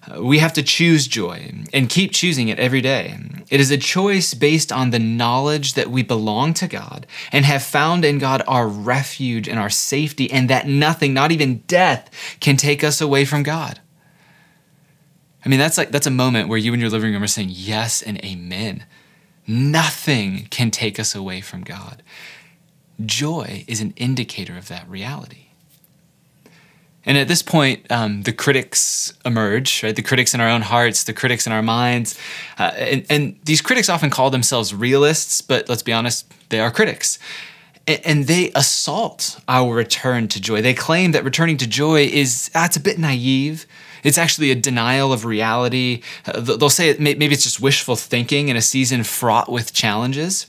Uh, 0.09 0.23
we 0.23 0.39
have 0.39 0.53
to 0.53 0.63
choose 0.63 1.07
joy 1.07 1.51
and 1.73 1.89
keep 1.89 2.11
choosing 2.11 2.47
it 2.47 2.57
every 2.57 2.81
day. 2.81 3.15
It 3.51 3.59
is 3.59 3.69
a 3.69 3.77
choice 3.77 4.33
based 4.33 4.71
on 4.71 4.89
the 4.89 4.99
knowledge 4.99 5.75
that 5.75 5.91
we 5.91 6.01
belong 6.01 6.53
to 6.55 6.67
God 6.67 7.05
and 7.31 7.45
have 7.45 7.61
found 7.61 8.03
in 8.03 8.17
God 8.17 8.41
our 8.47 8.67
refuge 8.67 9.47
and 9.47 9.59
our 9.59 9.69
safety, 9.69 10.31
and 10.31 10.49
that 10.49 10.67
nothing, 10.67 11.13
not 11.13 11.31
even 11.31 11.59
death, 11.67 12.09
can 12.39 12.57
take 12.57 12.83
us 12.83 12.99
away 12.99 13.25
from 13.25 13.43
God. 13.43 13.79
I 15.45 15.49
mean, 15.49 15.59
that's 15.59 15.77
like 15.77 15.91
that's 15.91 16.07
a 16.07 16.11
moment 16.11 16.49
where 16.49 16.57
you 16.57 16.73
in 16.73 16.79
your 16.79 16.89
living 16.89 17.13
room 17.13 17.23
are 17.23 17.27
saying 17.27 17.49
yes 17.51 18.01
and 18.01 18.23
amen. 18.23 18.85
Nothing 19.47 20.47
can 20.49 20.71
take 20.71 20.99
us 20.99 21.13
away 21.15 21.41
from 21.41 21.63
God. 21.63 22.03
Joy 23.03 23.65
is 23.67 23.81
an 23.81 23.93
indicator 23.97 24.57
of 24.57 24.67
that 24.67 24.87
reality. 24.87 25.40
And 27.05 27.17
at 27.17 27.27
this 27.27 27.41
point, 27.41 27.91
um, 27.91 28.23
the 28.23 28.33
critics 28.33 29.13
emerge, 29.25 29.81
right? 29.81 29.95
The 29.95 30.03
critics 30.03 30.33
in 30.33 30.41
our 30.41 30.47
own 30.49 30.61
hearts, 30.61 31.03
the 31.03 31.13
critics 31.13 31.47
in 31.47 31.53
our 31.53 31.63
minds. 31.63 32.17
Uh, 32.59 32.71
and, 32.75 33.05
and, 33.09 33.39
these 33.43 33.61
critics 33.61 33.89
often 33.89 34.11
call 34.11 34.29
themselves 34.29 34.73
realists, 34.73 35.41
but 35.41 35.67
let's 35.67 35.81
be 35.81 35.93
honest, 35.93 36.31
they 36.49 36.59
are 36.59 36.69
critics. 36.69 37.17
And, 37.87 38.27
they 38.27 38.51
assault 38.53 39.39
our 39.47 39.73
return 39.73 40.27
to 40.29 40.39
joy. 40.39 40.61
They 40.61 40.75
claim 40.75 41.13
that 41.13 41.23
returning 41.23 41.57
to 41.57 41.67
joy 41.67 42.05
is, 42.05 42.51
ah, 42.53 42.69
a 42.73 42.79
bit 42.79 42.99
naive. 42.99 43.65
It's 44.03 44.19
actually 44.19 44.51
a 44.51 44.55
denial 44.55 45.11
of 45.11 45.25
reality. 45.25 46.03
Uh, 46.25 46.39
they'll 46.39 46.69
say 46.69 46.89
it, 46.89 46.99
maybe 46.99 47.25
it's 47.25 47.43
just 47.43 47.59
wishful 47.59 47.95
thinking 47.95 48.49
in 48.49 48.55
a 48.55 48.61
season 48.61 49.03
fraught 49.03 49.51
with 49.51 49.73
challenges. 49.73 50.47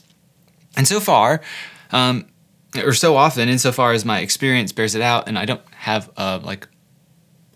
And 0.77 0.87
so 0.87 0.99
far, 0.99 1.41
um, 1.91 2.25
or 2.75 2.93
so 2.93 3.15
often, 3.15 3.49
insofar 3.49 3.93
as 3.93 4.05
my 4.05 4.19
experience 4.19 4.71
bears 4.71 4.95
it 4.95 5.01
out, 5.01 5.27
and 5.27 5.37
I 5.37 5.45
don't 5.45 5.61
have 5.73 6.09
uh, 6.17 6.39
like 6.43 6.67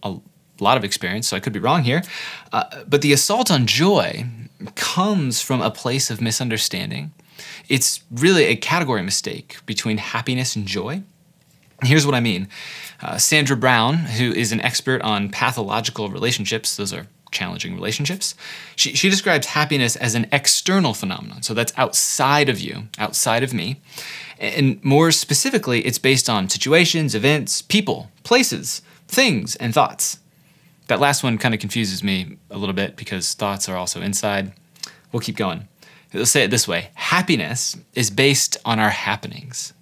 a 0.03 0.15
lot 0.59 0.77
of 0.77 0.83
experience, 0.83 1.27
so 1.27 1.37
I 1.37 1.39
could 1.39 1.53
be 1.53 1.59
wrong 1.59 1.83
here. 1.83 2.01
Uh, 2.51 2.83
but 2.87 3.01
the 3.01 3.13
assault 3.13 3.51
on 3.51 3.65
joy 3.67 4.25
comes 4.75 5.41
from 5.41 5.61
a 5.61 5.71
place 5.71 6.09
of 6.09 6.21
misunderstanding. 6.21 7.11
It's 7.69 8.03
really 8.11 8.45
a 8.45 8.55
category 8.55 9.03
mistake 9.03 9.57
between 9.65 9.97
happiness 9.97 10.55
and 10.55 10.65
joy. 10.65 11.03
Here's 11.83 12.05
what 12.05 12.15
I 12.15 12.19
mean. 12.19 12.47
Uh, 13.01 13.17
Sandra 13.17 13.55
Brown, 13.55 13.95
who 13.95 14.31
is 14.31 14.51
an 14.51 14.61
expert 14.61 15.01
on 15.03 15.29
pathological 15.29 16.09
relationships, 16.09 16.75
those 16.75 16.91
are 16.91 17.07
challenging 17.31 17.75
relationships, 17.75 18.35
she, 18.75 18.93
she 18.95 19.09
describes 19.09 19.47
happiness 19.47 19.95
as 19.95 20.15
an 20.15 20.27
external 20.31 20.93
phenomenon. 20.93 21.43
So 21.43 21.53
that's 21.53 21.73
outside 21.77 22.49
of 22.49 22.59
you, 22.59 22.87
outside 22.97 23.43
of 23.43 23.53
me. 23.53 23.81
And 24.39 24.83
more 24.83 25.11
specifically, 25.11 25.85
it's 25.85 25.97
based 25.97 26.29
on 26.29 26.49
situations, 26.49 27.15
events, 27.15 27.61
people, 27.61 28.11
places, 28.23 28.81
things, 29.07 29.55
and 29.55 29.73
thoughts. 29.73 30.19
That 30.87 30.99
last 30.99 31.23
one 31.23 31.37
kind 31.37 31.53
of 31.53 31.59
confuses 31.59 32.03
me 32.03 32.37
a 32.49 32.57
little 32.57 32.75
bit 32.75 32.95
because 32.95 33.33
thoughts 33.33 33.67
are 33.67 33.75
also 33.75 34.01
inside. 34.01 34.53
We'll 35.11 35.21
keep 35.21 35.35
going. 35.35 35.67
Let's 36.13 36.31
say 36.31 36.43
it 36.43 36.51
this 36.51 36.67
way 36.67 36.89
happiness 36.95 37.75
is 37.93 38.09
based 38.09 38.57
on 38.63 38.79
our 38.79 38.89
happenings. 38.89 39.73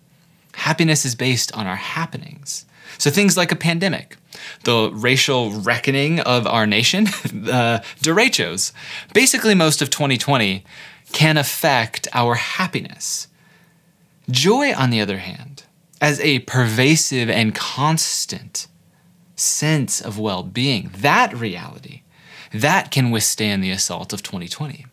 Happiness 0.54 1.06
is 1.06 1.16
based 1.16 1.56
on 1.56 1.68
our 1.68 1.76
happenings. 1.76 2.66
So 2.98 3.10
things 3.10 3.36
like 3.36 3.52
a 3.52 3.56
pandemic, 3.56 4.16
the 4.64 4.90
racial 4.94 5.52
reckoning 5.52 6.20
of 6.22 6.48
our 6.48 6.66
nation, 6.66 7.06
the 7.32 7.54
uh, 7.54 7.80
derechos, 8.02 8.72
basically 9.14 9.54
most 9.54 9.82
of 9.82 9.90
2020 9.90 10.64
can 11.12 11.38
affect 11.38 12.08
our 12.14 12.36
happiness. 12.36 13.28
Joy, 14.30 14.74
on 14.74 14.90
the 14.90 15.02
other 15.02 15.20
hand, 15.20 15.64
as 16.02 16.20
a 16.20 16.40
pervasive 16.40 17.30
and 17.30 17.54
constant 17.56 18.68
sense 19.36 20.02
of 20.02 20.18
well 20.20 20.44
being, 20.44 20.92
that 20.98 21.34
reality, 21.36 22.02
that 22.54 22.92
can 22.92 23.12
withstand 23.12 23.64
the 23.64 23.72
assault 23.72 24.14
of 24.14 24.24
2020. 24.24 24.86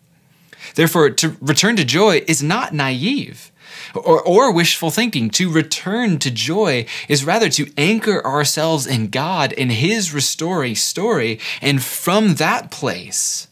Therefore, 0.74 1.10
to 1.10 1.36
return 1.40 1.76
to 1.76 1.84
joy 1.84 2.22
is 2.26 2.42
not 2.42 2.72
naive 2.72 3.52
or, 3.94 4.22
or 4.22 4.52
wishful 4.52 4.90
thinking. 4.90 5.30
To 5.30 5.50
return 5.50 6.18
to 6.20 6.30
joy 6.30 6.86
is 7.08 7.24
rather 7.24 7.48
to 7.50 7.72
anchor 7.76 8.24
ourselves 8.24 8.86
in 8.86 9.08
God 9.08 9.52
and 9.56 9.72
His 9.72 10.14
restoring 10.14 10.74
story, 10.74 11.38
and 11.60 11.82
from 11.82 12.34
that 12.34 12.70
place, 12.70 13.48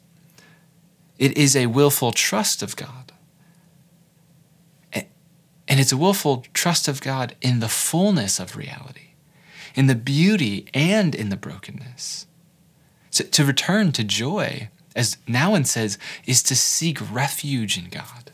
it 1.19 1.37
is 1.37 1.55
a 1.55 1.67
willful 1.67 2.13
trust 2.13 2.63
of 2.63 2.77
God. 2.77 3.00
And 5.71 5.79
it's 5.79 5.93
a 5.93 5.97
willful 5.97 6.45
trust 6.53 6.89
of 6.89 7.01
God 7.01 7.37
in 7.41 7.61
the 7.61 7.69
fullness 7.69 8.41
of 8.41 8.57
reality, 8.57 9.13
in 9.77 9.87
the 9.87 9.95
beauty 9.95 10.67
and 10.75 11.15
in 11.15 11.29
the 11.29 11.37
brokenness. 11.37 12.27
So 13.11 13.23
to 13.23 13.45
return 13.45 13.93
to 13.93 14.03
joy, 14.03 14.69
as 14.97 15.17
Nouwen 15.29 15.65
says, 15.65 15.97
is 16.27 16.43
to 16.43 16.57
seek 16.57 16.99
refuge 17.13 17.79
in 17.79 17.89
God. 17.89 18.33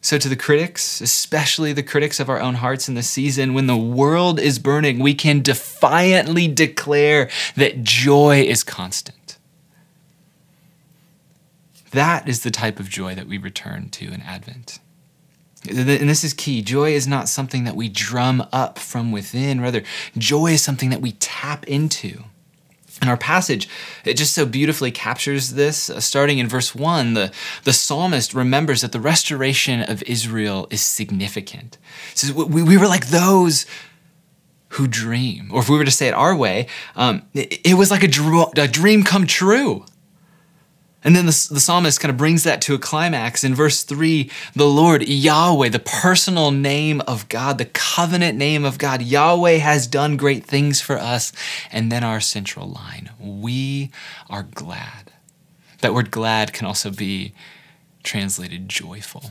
So, 0.00 0.16
to 0.16 0.28
the 0.28 0.36
critics, 0.36 1.00
especially 1.00 1.72
the 1.72 1.82
critics 1.82 2.20
of 2.20 2.30
our 2.30 2.40
own 2.40 2.54
hearts 2.54 2.88
in 2.88 2.94
the 2.94 3.02
season, 3.02 3.52
when 3.52 3.66
the 3.66 3.76
world 3.76 4.38
is 4.38 4.60
burning, 4.60 5.00
we 5.00 5.12
can 5.12 5.42
defiantly 5.42 6.46
declare 6.46 7.28
that 7.56 7.82
joy 7.82 8.42
is 8.42 8.62
constant. 8.62 9.36
That 11.90 12.28
is 12.28 12.42
the 12.42 12.52
type 12.52 12.78
of 12.78 12.88
joy 12.88 13.16
that 13.16 13.26
we 13.26 13.36
return 13.36 13.90
to 13.90 14.06
in 14.06 14.22
Advent. 14.22 14.78
And 15.66 16.08
this 16.08 16.22
is 16.22 16.34
key. 16.34 16.62
Joy 16.62 16.92
is 16.92 17.08
not 17.08 17.28
something 17.28 17.64
that 17.64 17.74
we 17.74 17.88
drum 17.88 18.46
up 18.52 18.78
from 18.78 19.10
within. 19.10 19.60
Rather, 19.60 19.82
joy 20.16 20.52
is 20.52 20.62
something 20.62 20.90
that 20.90 21.00
we 21.00 21.12
tap 21.12 21.66
into. 21.66 22.24
And 23.00 23.08
our 23.08 23.16
passage, 23.16 23.68
it 24.04 24.14
just 24.14 24.34
so 24.34 24.44
beautifully 24.44 24.90
captures 24.90 25.54
this. 25.54 25.88
Uh, 25.88 26.00
starting 26.00 26.38
in 26.38 26.48
verse 26.48 26.74
1, 26.74 27.14
the, 27.14 27.32
the 27.64 27.72
psalmist 27.72 28.34
remembers 28.34 28.80
that 28.80 28.92
the 28.92 29.00
restoration 29.00 29.82
of 29.82 30.02
Israel 30.04 30.66
is 30.70 30.82
significant. 30.82 31.78
He 32.10 32.18
says, 32.18 32.32
we, 32.32 32.62
we 32.62 32.76
were 32.76 32.88
like 32.88 33.08
those 33.08 33.66
who 34.70 34.86
dream. 34.88 35.50
Or 35.52 35.60
if 35.60 35.68
we 35.68 35.78
were 35.78 35.84
to 35.84 35.90
say 35.90 36.08
it 36.08 36.14
our 36.14 36.36
way, 36.36 36.66
um, 36.96 37.22
it, 37.34 37.60
it, 37.64 37.74
was 37.74 37.90
like 37.90 38.02
a, 38.02 38.08
dr- 38.08 38.52
a 38.56 38.66
dream 38.66 39.04
come 39.04 39.26
true. 39.26 39.84
And 41.04 41.14
then 41.14 41.26
the, 41.26 41.48
the 41.50 41.60
psalmist 41.60 42.00
kind 42.00 42.10
of 42.10 42.16
brings 42.16 42.42
that 42.42 42.60
to 42.62 42.74
a 42.74 42.78
climax 42.78 43.44
in 43.44 43.54
verse 43.54 43.84
3 43.84 44.30
the 44.54 44.66
Lord, 44.66 45.06
Yahweh, 45.06 45.68
the 45.68 45.78
personal 45.78 46.50
name 46.50 47.00
of 47.02 47.28
God, 47.28 47.58
the 47.58 47.66
covenant 47.66 48.36
name 48.36 48.64
of 48.64 48.78
God. 48.78 49.02
Yahweh 49.02 49.58
has 49.58 49.86
done 49.86 50.16
great 50.16 50.44
things 50.44 50.80
for 50.80 50.98
us. 50.98 51.32
And 51.70 51.92
then 51.92 52.02
our 52.02 52.20
central 52.20 52.68
line 52.68 53.10
we 53.20 53.90
are 54.28 54.42
glad. 54.42 55.12
That 55.80 55.94
word 55.94 56.10
glad 56.10 56.52
can 56.52 56.66
also 56.66 56.90
be 56.90 57.32
translated 58.02 58.68
joyful. 58.68 59.30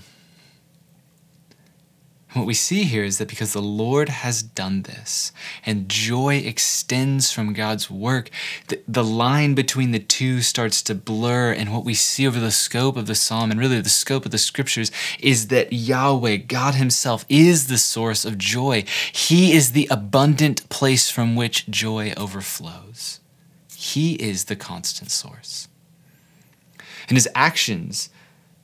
What 2.34 2.46
we 2.46 2.54
see 2.54 2.84
here 2.84 3.06
is 3.06 3.20
that 3.20 3.30
because 3.30 3.54
the 3.54 3.62
Lord 3.62 4.10
has 4.10 4.44
done 4.44 4.82
this 4.82 5.32
and 5.66 5.88
joy 5.88 6.36
extends 6.36 7.32
from 7.32 7.54
God's 7.54 7.90
work, 7.90 8.30
the, 8.68 8.82
the, 8.86 9.04
line 9.04 9.56
between 9.56 9.92
the 9.92 10.00
two 10.00 10.42
starts 10.42 10.82
to 10.84 10.96
blur. 10.96 11.54
And 11.54 11.74
what 11.74 11.86
we 11.86 11.94
see 11.94 12.28
over 12.28 12.40
the 12.40 12.52
scope 12.52 12.98
of 12.98 13.08
the 13.08 13.16
psalm 13.16 13.50
and 13.50 13.60
really 13.60 13.80
the 13.80 13.90
scope 13.90 14.26
of 14.26 14.32
the 14.32 14.38
scriptures 14.38 14.92
is 15.20 15.48
that 15.48 15.72
Yahweh, 15.72 16.38
God 16.38 16.76
Himself, 16.76 17.26
is 17.30 17.68
the 17.68 17.78
source 17.78 18.26
of 18.26 18.38
joy. 18.38 18.84
He 19.14 19.54
is 19.54 19.72
the 19.72 19.88
abundant 19.90 20.68
place 20.68 21.10
from 21.10 21.36
which 21.38 21.70
joy 21.70 22.14
overflows. 22.18 23.22
He 23.74 24.16
is 24.16 24.46
the 24.46 24.56
constant 24.58 25.12
source. 25.12 25.70
And 27.08 27.16
His 27.16 27.30
actions, 27.34 28.10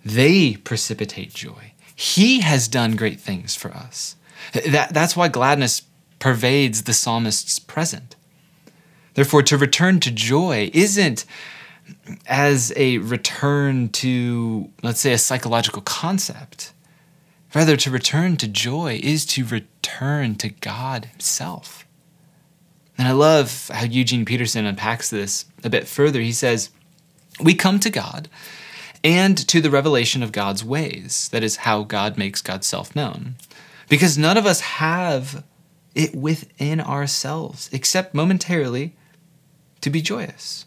they 0.04 0.58
precipitate 0.58 1.34
joy. 1.34 1.73
He 1.96 2.42
has 2.42 2.68
done 2.68 2.96
great 2.96 3.20
things 3.20 3.56
for 3.56 3.72
us. 3.72 4.16
That, 4.54 4.94
that's 4.94 5.16
why 5.16 5.28
gladness 5.28 5.84
pervades 6.20 6.84
the 6.84 6.94
psalmist's 6.94 7.60
present. 7.60 8.16
Therefore, 9.14 9.44
to 9.44 9.58
return 9.58 10.00
to 10.02 10.12
joy 10.12 10.72
isn't 10.74 11.26
as 12.26 12.74
a 12.76 12.98
return 13.00 13.90
to, 13.90 14.70
let's 14.82 15.00
say, 15.00 15.14
a 15.14 15.18
psychological 15.18 15.82
concept. 15.82 16.74
Rather, 17.54 17.78
to 17.78 17.92
return 17.92 18.38
to 18.38 18.48
joy 18.48 19.00
is 19.04 19.26
to 19.28 19.46
return 19.46 20.36
to 20.36 20.50
God 20.50 21.06
Himself. 21.06 21.86
And 22.98 23.08
I 23.08 23.12
love 23.12 23.70
how 23.74 23.86
Eugene 23.86 24.26
Peterson 24.26 24.66
unpacks 24.66 25.10
this 25.10 25.46
a 25.64 25.70
bit 25.70 25.88
further. 25.88 26.22
He 26.22 26.32
says, 26.32 26.70
We 27.40 27.54
come 27.54 27.80
to 27.80 27.90
God 27.90 28.30
and 29.04 29.38
to 29.48 29.60
the 29.62 29.70
revelation 29.70 30.24
of 30.24 30.32
God's 30.32 30.64
ways. 30.64 31.30
That 31.32 31.44
is 31.44 31.58
how 31.58 31.84
God 31.84 32.18
makes 32.18 32.42
God's 32.42 32.68
self 32.68 32.96
known. 32.96 33.36
Because 33.90 34.18
none 34.18 34.38
of 34.38 34.46
us 34.46 34.62
have 34.62 35.44
it 35.94 36.16
within 36.16 36.80
ourselves, 36.80 37.70
except 37.72 38.16
momentarily, 38.16 38.96
to 39.82 39.90
be 39.90 40.02
joyous. 40.02 40.66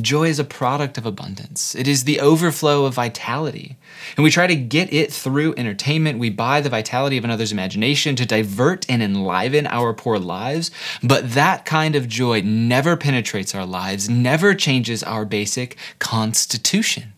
Joy 0.00 0.28
is 0.28 0.38
a 0.38 0.44
product 0.44 0.98
of 0.98 1.06
abundance. 1.06 1.74
It 1.74 1.88
is 1.88 2.04
the 2.04 2.20
overflow 2.20 2.84
of 2.84 2.94
vitality. 2.94 3.78
And 4.16 4.24
we 4.24 4.30
try 4.30 4.46
to 4.46 4.54
get 4.54 4.92
it 4.92 5.10
through 5.10 5.54
entertainment. 5.56 6.18
We 6.18 6.28
buy 6.28 6.60
the 6.60 6.68
vitality 6.68 7.16
of 7.16 7.24
another's 7.24 7.52
imagination 7.52 8.14
to 8.16 8.26
divert 8.26 8.84
and 8.90 9.02
enliven 9.02 9.66
our 9.66 9.94
poor 9.94 10.18
lives. 10.18 10.70
But 11.02 11.32
that 11.32 11.64
kind 11.64 11.96
of 11.96 12.08
joy 12.08 12.42
never 12.42 12.96
penetrates 12.96 13.54
our 13.54 13.64
lives, 13.64 14.10
never 14.10 14.54
changes 14.54 15.02
our 15.02 15.24
basic 15.24 15.78
constitution. 15.98 17.14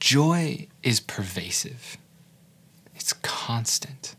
Joy 0.00 0.68
is 0.82 1.00
pervasive, 1.00 1.96
it's 2.94 3.12
constant, 3.12 4.14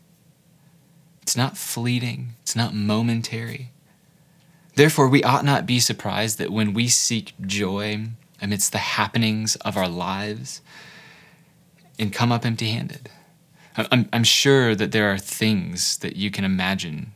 it's 1.22 1.36
not 1.36 1.56
fleeting, 1.56 2.34
it's 2.42 2.56
not 2.56 2.74
momentary. 2.74 3.72
Therefore, 4.74 5.08
we 5.08 5.24
ought 5.24 5.44
not 5.44 5.66
be 5.66 5.80
surprised 5.80 6.38
that 6.38 6.52
when 6.52 6.72
we 6.72 6.88
seek 6.88 7.34
joy 7.40 8.06
amidst 8.40 8.72
the 8.72 8.78
happenings 8.78 9.56
of 9.56 9.76
our 9.76 9.88
lives 9.88 10.60
and 11.98 12.12
come 12.12 12.30
up 12.30 12.46
empty 12.46 12.70
handed. 12.70 13.10
I'm, 13.76 14.08
I'm 14.12 14.24
sure 14.24 14.74
that 14.74 14.92
there 14.92 15.10
are 15.12 15.18
things 15.18 15.98
that 15.98 16.16
you 16.16 16.30
can 16.30 16.44
imagine 16.44 17.12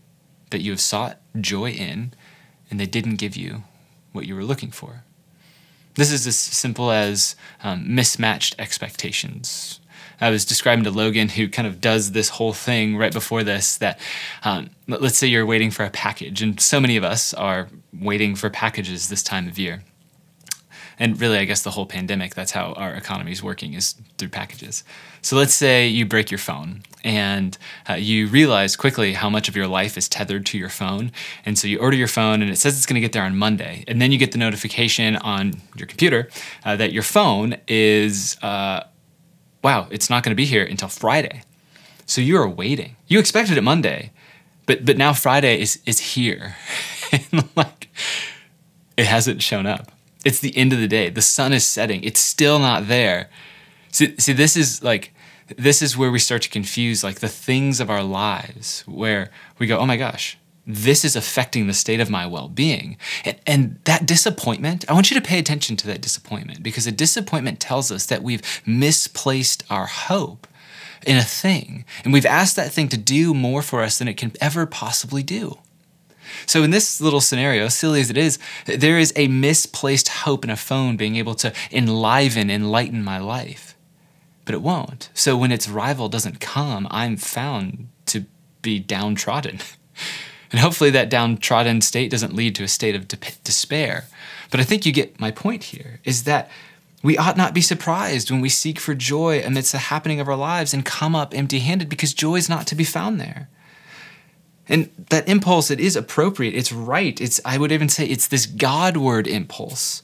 that 0.51 0.61
you 0.61 0.71
have 0.71 0.81
sought 0.81 1.19
joy 1.41 1.71
in 1.71 2.13
and 2.71 2.79
they 2.79 2.87
didn't 2.87 3.17
give 3.17 3.37
you 3.37 3.65
what 4.13 4.27
you 4.27 4.35
were 4.35 4.45
looking 4.45 4.71
for. 4.71 5.05
This 5.95 6.11
is 6.11 6.27
as 6.27 6.39
simple 6.39 6.91
as 6.91 7.37
um, 7.63 7.95
mismatched 7.95 8.55
expectations 8.59 9.81
I 10.23 10.31
was 10.31 10.45
describing 10.45 10.85
to 10.85 10.93
Logan, 10.93 11.31
who 11.31 11.49
kind 11.49 11.67
of 11.67 11.81
does 11.81 12.13
this 12.13 12.29
whole 12.29 12.53
thing 12.53 12.97
right 12.97 13.13
before 13.13 13.43
this, 13.43 13.77
that 13.79 13.99
um, 14.45 14.71
let's 14.87 15.19
say 15.19 15.27
you're 15.27 15.45
waiting 15.45 15.73
for 15.73 15.85
a 15.85 15.91
package, 15.91 16.41
and 16.41 16.61
so 16.61 16.79
many 16.81 16.97
of 16.97 17.03
us 17.03 17.35
are 17.35 17.69
waiting 17.93 18.37
for 18.37 18.49
packages 18.49 19.09
this 19.09 19.25
time 19.25 19.49
of 19.49 19.59
year. 19.59 19.83
And 20.99 21.21
really, 21.21 21.39
I 21.39 21.45
guess 21.45 21.63
the 21.63 21.71
whole 21.71 21.87
pandemic, 21.87 22.35
that's 22.35 22.53
how 22.53 22.73
our 22.75 22.95
economy 22.95 23.33
is 23.33 23.43
working, 23.43 23.75
is 23.75 23.95
through 24.19 24.29
packages. 24.29 24.85
So 25.21 25.37
let's 25.37 25.55
say 25.55 25.87
you 25.87 26.05
break 26.05 26.31
your 26.31 26.39
phone 26.39 26.83
and 27.05 27.57
uh, 27.89 27.95
you 27.95 28.27
realize 28.27 28.77
quickly 28.77 29.13
how 29.15 29.31
much 29.31 29.49
of 29.49 29.57
your 29.57 29.67
life 29.67 29.97
is 29.97 30.09
tethered 30.09 30.47
to 30.47 30.59
your 30.59 30.69
phone. 30.69 31.13
And 31.45 31.59
so 31.59 31.69
you 31.69 31.79
order 31.79 31.97
your 31.97 32.09
phone 32.09 32.43
and 32.43 32.51
it 32.51 32.57
says 32.57 32.77
it's 32.77 32.87
going 32.87 32.95
to 32.95 33.01
get 33.01 33.13
there 33.13 33.25
on 33.25 33.37
Monday. 33.37 33.85
And 33.89 34.01
then 34.01 34.13
you 34.13 34.19
get 34.19 34.33
the 34.33 34.39
notification 34.39 35.17
on 35.17 35.55
your 35.77 35.87
computer 35.87 36.29
uh, 36.65 36.77
that 36.77 36.93
your 36.93 37.03
phone 37.03 37.57
is. 37.69 38.37
Uh, 38.43 38.85
wow, 39.63 39.87
it's 39.91 40.11
not 40.11 40.23
going 40.23 40.33
to 40.33 40.37
be 40.37 40.45
here 40.45 40.65
until 40.65 40.89
Friday. 40.89 41.43
So 42.07 42.21
you 42.21 42.37
are 42.37 42.49
waiting. 42.49 42.97
You 43.07 43.19
expected 43.19 43.57
it 43.57 43.63
Monday, 43.63 44.13
but 44.67 44.85
but 44.85 44.97
now 44.97 45.13
Friday 45.13 45.61
is 45.61 45.81
is 45.87 46.01
here. 46.01 46.57
like 47.57 47.89
it 48.97 49.07
hasn't 49.07 49.43
shown 49.43 49.67
up. 49.67 49.93
It's 50.25 50.41
the 50.41 50.57
end 50.57 50.73
of 50.73 50.81
the 50.81 50.89
day. 50.89 51.11
The 51.11 51.23
sun 51.23 51.53
is 51.53 51.67
setting. 51.67 52.03
It's 52.05 52.21
still 52.21 52.59
not 52.59 52.89
there. 52.89 53.29
See, 53.91 54.15
see 54.19 54.33
this 54.33 54.57
is 54.57 54.83
like 54.83 55.13
this 55.57 55.83
is 55.83 55.97
where 55.97 56.11
we 56.11 56.19
start 56.19 56.43
to 56.43 56.49
confuse 56.49 57.05
like 57.05 57.21
the 57.21 57.29
things 57.29 57.81
of 57.81 57.91
our 57.91 58.03
lives 58.03 58.85
where 58.87 59.31
we 59.59 59.67
go, 59.67 59.79
"Oh 59.79 59.87
my 59.87 59.97
gosh, 59.97 60.39
this 60.67 61.05
is 61.05 61.17
affecting 61.17 61.67
the 61.67 61.73
state 61.73 62.01
of 62.01 62.11
my 62.11 62.27
well 62.27 62.49
being. 62.49 62.97
And, 63.25 63.37
and, 63.47 63.79
that 63.85 64.07
disappointment, 64.07 64.85
I 64.89 64.93
want 64.93 65.11
you 65.11 65.21
to 65.21 65.27
pay 65.27 65.39
attention 65.39 65.77
to 65.79 65.87
that 65.89 66.01
disappointment 66.01 66.63
because 66.63 66.87
a 66.87 66.93
disappointment 66.93 67.61
tells 67.61 67.91
us 67.91 68.07
that 68.07 68.23
we've 68.23 68.43
misplaced 68.65 69.65
our 69.69 69.87
hope 69.87 70.47
in 71.05 71.17
a 71.17 71.25
thing. 71.25 71.85
And 72.05 72.13
we've 72.13 72.27
asked 72.27 72.57
that 72.57 72.73
thing 72.73 72.89
to 72.89 72.97
do 72.97 73.35
more 73.35 73.63
for 73.63 73.83
us 73.83 73.99
than 73.99 74.09
it 74.09 74.17
can 74.17 74.33
ever 74.41 74.67
possibly 74.67 75.23
do. 75.23 75.59
So, 76.47 76.63
in 76.63 76.71
this 76.71 77.01
little 77.01 77.21
scenario, 77.21 77.69
silly 77.69 78.01
as 78.01 78.11
it 78.11 78.17
is, 78.17 78.39
there 78.67 78.99
is 78.99 79.13
a 79.17 79.29
misplaced 79.29 80.09
hope 80.09 80.45
in 80.45 80.51
a 80.51 80.57
phone 80.57 80.97
being 80.97 81.17
able 81.17 81.35
to 81.37 81.53
enliven, 81.71 82.51
enlighten 82.51 83.03
my 83.03 83.19
life. 83.19 83.77
But 84.45 84.55
it 84.55 84.63
won't. 84.63 85.11
So, 85.15 85.37
when 85.37 85.53
its 85.53 85.69
rival 85.69 86.09
doesn't 86.09 86.41
come, 86.41 86.87
I'm 86.91 87.17
found 87.17 87.89
to 88.07 88.25
be 88.63 88.79
downtrodden. 88.79 89.61
And 90.53 90.61
hopefully 90.61 90.91
that 90.91 91.09
downtrodden 91.09 91.81
state 91.81 92.11
doesn't 92.11 92.35
lead 92.35 92.55
to 92.57 92.63
a 92.63 92.69
state 92.69 92.95
of 92.95 93.09
de- 93.09 93.17
despair. 93.43 94.05
But 94.51 94.61
I 94.61 94.65
think 94.65 94.85
you 94.85 94.93
get 94.93 95.19
my 95.19 95.31
point 95.31 95.65
here 95.65 96.01
is 96.05 96.25
that 96.25 96.51
we 97.03 97.17
ought 97.17 97.39
not 97.39 97.55
be 97.55 97.63
surprised 97.63 98.31
when 98.31 98.43
we 98.43 98.51
seek 98.51 98.79
for 98.79 98.95
joy 98.95 99.43
amidst 99.43 99.73
the 99.73 99.79
happening 99.79 100.21
of 100.21 100.29
our 100.29 100.37
lives 100.37 100.75
and 100.75 100.85
come 100.85 101.17
up 101.17 101.35
empty 101.35 101.61
handed 101.61 101.89
because 101.89 102.13
joy 102.13 102.37
is 102.37 102.51
not 102.51 102.67
to 102.67 102.75
be 102.75 102.85
found 102.85 103.19
there. 103.19 103.49
And 104.73 104.91
that 105.11 105.29
impulse, 105.29 105.71
it 105.71 105.79
is 105.79 105.97
appropriate, 105.97 106.55
it's 106.55 106.73
right. 106.73 107.21
It's 107.21 107.43
I 107.45 107.59
would 107.59 107.71
even 107.71 107.91
say 107.91 108.07
it's 108.07 108.27
this 108.27 108.47
Godward 108.47 109.27
impulse. 109.27 110.03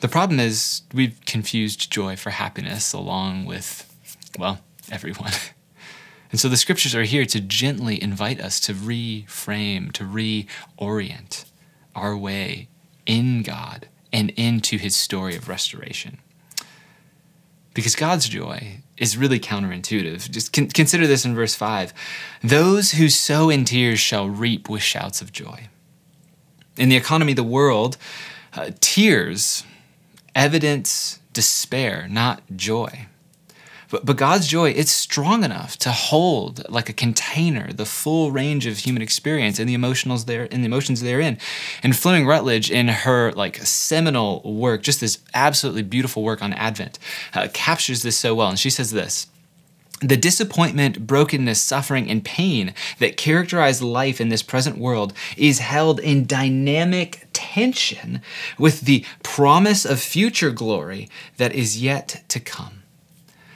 The 0.00 0.08
problem 0.08 0.38
is 0.38 0.82
we've 0.92 1.18
confused 1.24 1.90
joy 1.90 2.16
for 2.16 2.28
happiness 2.28 2.92
along 2.92 3.46
with, 3.46 3.90
well, 4.38 4.60
everyone. 4.92 5.32
And 6.30 6.38
so 6.38 6.48
the 6.48 6.56
scriptures 6.56 6.94
are 6.94 7.02
here 7.02 7.26
to 7.26 7.40
gently 7.40 8.00
invite 8.00 8.40
us 8.40 8.60
to 8.60 8.72
reframe, 8.72 9.90
to 9.94 10.04
reorient 10.04 11.44
our 11.96 12.16
way 12.16 12.68
in 13.04 13.42
God 13.42 13.88
and 14.12 14.30
into 14.36 14.78
his 14.78 14.94
story 14.94 15.34
of 15.34 15.48
restoration. 15.48 16.18
Because 17.72 17.94
God's 17.94 18.28
joy 18.28 18.82
is 18.96 19.16
really 19.16 19.40
counterintuitive. 19.40 20.30
Just 20.30 20.52
con- 20.52 20.68
consider 20.68 21.06
this 21.06 21.24
in 21.24 21.34
verse 21.34 21.54
5 21.54 21.92
Those 22.42 22.92
who 22.92 23.08
sow 23.08 23.50
in 23.50 23.64
tears 23.64 24.00
shall 24.00 24.28
reap 24.28 24.68
with 24.68 24.82
shouts 24.82 25.20
of 25.22 25.32
joy. 25.32 25.68
In 26.76 26.88
the 26.88 26.96
economy 26.96 27.32
of 27.32 27.36
the 27.36 27.44
world, 27.44 27.96
uh, 28.54 28.70
tears 28.80 29.64
evidence 30.34 31.20
despair, 31.32 32.06
not 32.08 32.42
joy. 32.54 33.06
But, 33.90 34.06
but 34.06 34.16
God's 34.16 34.46
joy, 34.46 34.70
it's 34.70 34.92
strong 34.92 35.42
enough 35.44 35.76
to 35.78 35.90
hold 35.90 36.68
like 36.70 36.88
a 36.88 36.92
container 36.92 37.72
the 37.72 37.84
full 37.84 38.30
range 38.30 38.66
of 38.66 38.78
human 38.78 39.02
experience 39.02 39.58
and 39.58 39.68
the 39.68 39.76
emotionals 39.76 40.26
there 40.26 40.48
and 40.50 40.62
the 40.62 40.66
emotions 40.66 41.02
therein. 41.02 41.38
And 41.82 41.96
Fleming 41.96 42.26
Rutledge, 42.26 42.70
in 42.70 42.88
her 42.88 43.32
like 43.32 43.56
seminal 43.58 44.40
work, 44.44 44.82
just 44.82 45.00
this 45.00 45.18
absolutely 45.34 45.82
beautiful 45.82 46.22
work 46.22 46.40
on 46.40 46.52
Advent, 46.52 46.98
uh, 47.34 47.48
captures 47.52 48.02
this 48.02 48.16
so 48.16 48.34
well. 48.34 48.48
And 48.48 48.58
she 48.58 48.70
says 48.70 48.92
this. 48.92 49.26
The 50.00 50.16
disappointment, 50.16 51.06
brokenness, 51.06 51.60
suffering, 51.60 52.08
and 52.08 52.24
pain 52.24 52.72
that 53.00 53.18
characterize 53.18 53.82
life 53.82 54.18
in 54.18 54.30
this 54.30 54.42
present 54.42 54.78
world 54.78 55.12
is 55.36 55.58
held 55.58 56.00
in 56.00 56.26
dynamic 56.26 57.28
tension 57.34 58.22
with 58.58 58.82
the 58.82 59.04
promise 59.22 59.84
of 59.84 60.00
future 60.00 60.52
glory 60.52 61.10
that 61.36 61.52
is 61.52 61.82
yet 61.82 62.22
to 62.28 62.40
come. 62.40 62.79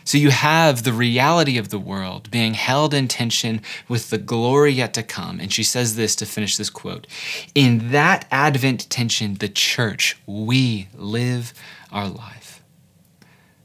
So 0.05 0.19
you 0.19 0.31
have 0.31 0.83
the 0.83 0.93
reality 0.93 1.57
of 1.57 1.71
the 1.71 1.79
world 1.79 2.31
being 2.31 2.55
held 2.55 2.93
in 2.93 3.09
tension 3.09 3.63
with 3.89 4.11
the 4.11 4.19
glory 4.19 4.73
yet 4.73 4.95
to 4.95 5.03
come. 5.03 5.41
And 5.41 5.53
she 5.53 5.63
says 5.63 5.97
this 5.97 6.15
to 6.17 6.27
finish 6.27 6.57
this 6.57 6.71
quote 6.71 7.07
In 7.55 7.91
that 7.91 8.27
Advent 8.31 8.89
tension, 8.91 9.35
the 9.35 9.49
church, 9.49 10.17
we 10.27 10.89
live 10.95 11.55
our 11.91 12.09
life. 12.09 12.55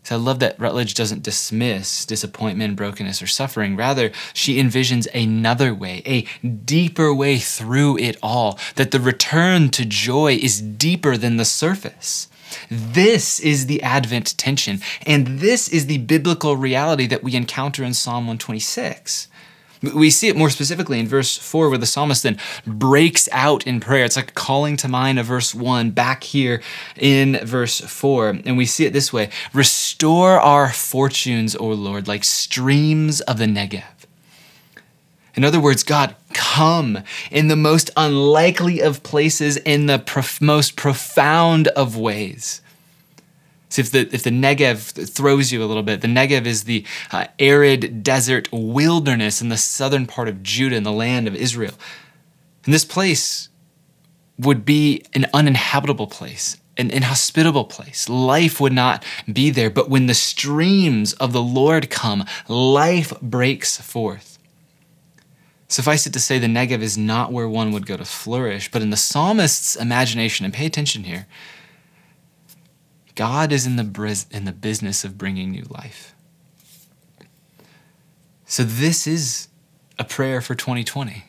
So 0.09 0.15
I 0.15 0.17
love 0.17 0.39
that 0.39 0.59
Rutledge 0.59 0.95
doesn't 0.95 1.21
dismiss 1.21 2.03
disappointment, 2.03 2.75
brokenness, 2.75 3.21
or 3.21 3.27
suffering. 3.27 3.75
Rather, 3.75 4.11
she 4.33 4.59
envisions 4.59 5.07
another 5.13 5.71
way, 5.71 6.01
a 6.03 6.23
deeper 6.47 7.13
way 7.13 7.37
through 7.37 7.99
it 7.99 8.17
all, 8.23 8.57
that 8.73 8.89
the 8.89 8.99
return 8.99 9.69
to 9.69 9.85
joy 9.85 10.33
is 10.33 10.61
deeper 10.61 11.15
than 11.15 11.37
the 11.37 11.45
surface. 11.45 12.27
This 12.69 13.39
is 13.39 13.65
the 13.67 13.81
Advent 13.83 14.37
tension, 14.37 14.81
and 15.05 15.39
this 15.39 15.67
is 15.69 15.85
the 15.85 15.99
biblical 15.99 16.55
reality 16.55 17.07
that 17.07 17.23
we 17.23 17.35
encounter 17.35 17.83
in 17.83 17.93
Psalm 17.93 18.25
126. 18.25 19.27
We 19.81 20.09
see 20.09 20.27
it 20.27 20.35
more 20.35 20.49
specifically 20.49 20.99
in 20.99 21.07
verse 21.07 21.37
4, 21.37 21.69
where 21.69 21.77
the 21.77 21.85
psalmist 21.85 22.23
then 22.23 22.37
breaks 22.67 23.29
out 23.31 23.65
in 23.65 23.79
prayer. 23.79 24.03
It's 24.03 24.17
like 24.17 24.33
calling 24.33 24.75
to 24.77 24.89
mind 24.89 25.19
a 25.19 25.23
verse 25.23 25.55
1 25.55 25.91
back 25.91 26.23
here 26.23 26.61
in 26.97 27.39
verse 27.43 27.79
4. 27.79 28.41
And 28.45 28.57
we 28.57 28.65
see 28.65 28.85
it 28.85 28.91
this 28.91 29.13
way 29.13 29.29
Restore 29.53 30.39
our 30.39 30.73
fortunes, 30.73 31.55
O 31.55 31.67
Lord, 31.67 32.07
like 32.09 32.25
streams 32.25 33.21
of 33.21 33.37
the 33.37 33.45
Negev. 33.45 33.98
In 35.35 35.43
other 35.43 35.59
words, 35.59 35.83
God, 35.83 36.15
come 36.33 37.03
in 37.31 37.47
the 37.47 37.55
most 37.55 37.91
unlikely 37.95 38.81
of 38.81 39.03
places, 39.03 39.57
in 39.57 39.85
the 39.85 39.99
prof- 39.99 40.41
most 40.41 40.75
profound 40.75 41.67
of 41.69 41.95
ways. 41.95 42.61
So 43.69 43.81
if 43.81 43.91
the 43.91 44.09
if 44.11 44.23
the 44.23 44.31
Negev 44.31 45.09
throws 45.09 45.51
you 45.51 45.63
a 45.63 45.67
little 45.67 45.83
bit, 45.83 46.01
the 46.01 46.07
Negev 46.07 46.45
is 46.45 46.63
the 46.63 46.83
uh, 47.11 47.27
arid 47.37 48.03
desert 48.03 48.49
wilderness 48.51 49.41
in 49.41 49.49
the 49.49 49.57
southern 49.57 50.07
part 50.07 50.27
of 50.27 50.41
Judah 50.41 50.75
in 50.75 50.83
the 50.83 50.91
land 50.91 51.27
of 51.27 51.35
Israel. 51.35 51.75
And 52.65 52.73
this 52.73 52.85
place 52.85 53.49
would 54.39 54.65
be 54.65 55.03
an 55.13 55.27
uninhabitable 55.33 56.07
place, 56.07 56.57
an 56.77 56.89
inhospitable 56.89 57.65
place. 57.65 58.09
Life 58.09 58.59
would 58.59 58.73
not 58.73 59.03
be 59.31 59.51
there. 59.51 59.69
But 59.69 59.89
when 59.89 60.07
the 60.07 60.13
streams 60.15 61.13
of 61.13 61.31
the 61.31 61.41
Lord 61.41 61.89
come, 61.91 62.25
life 62.47 63.13
breaks 63.21 63.77
forth. 63.77 64.38
Suffice 65.69 66.05
it 66.05 66.13
to 66.13 66.19
say, 66.19 66.39
the 66.39 66.47
Negev 66.47 66.81
is 66.81 66.97
not 66.97 67.31
where 67.31 67.47
one 67.47 67.71
would 67.71 67.85
go 67.85 67.95
to 67.95 68.03
flourish, 68.03 68.69
but 68.71 68.81
in 68.81 68.89
the 68.89 68.97
psalmist's 68.97 69.75
imagination, 69.75 70.43
and 70.43 70.53
pay 70.53 70.65
attention 70.65 71.03
here, 71.03 71.27
God 73.15 73.51
is 73.51 73.65
in 73.67 73.75
the, 73.75 74.25
in 74.31 74.45
the 74.45 74.51
business 74.51 75.05
of 75.05 75.17
bringing 75.17 75.51
new 75.51 75.65
life. 75.69 76.15
So, 78.45 78.63
this 78.63 79.05
is 79.05 79.47
a 79.99 80.03
prayer 80.03 80.41
for 80.41 80.55
2020. 80.55 81.25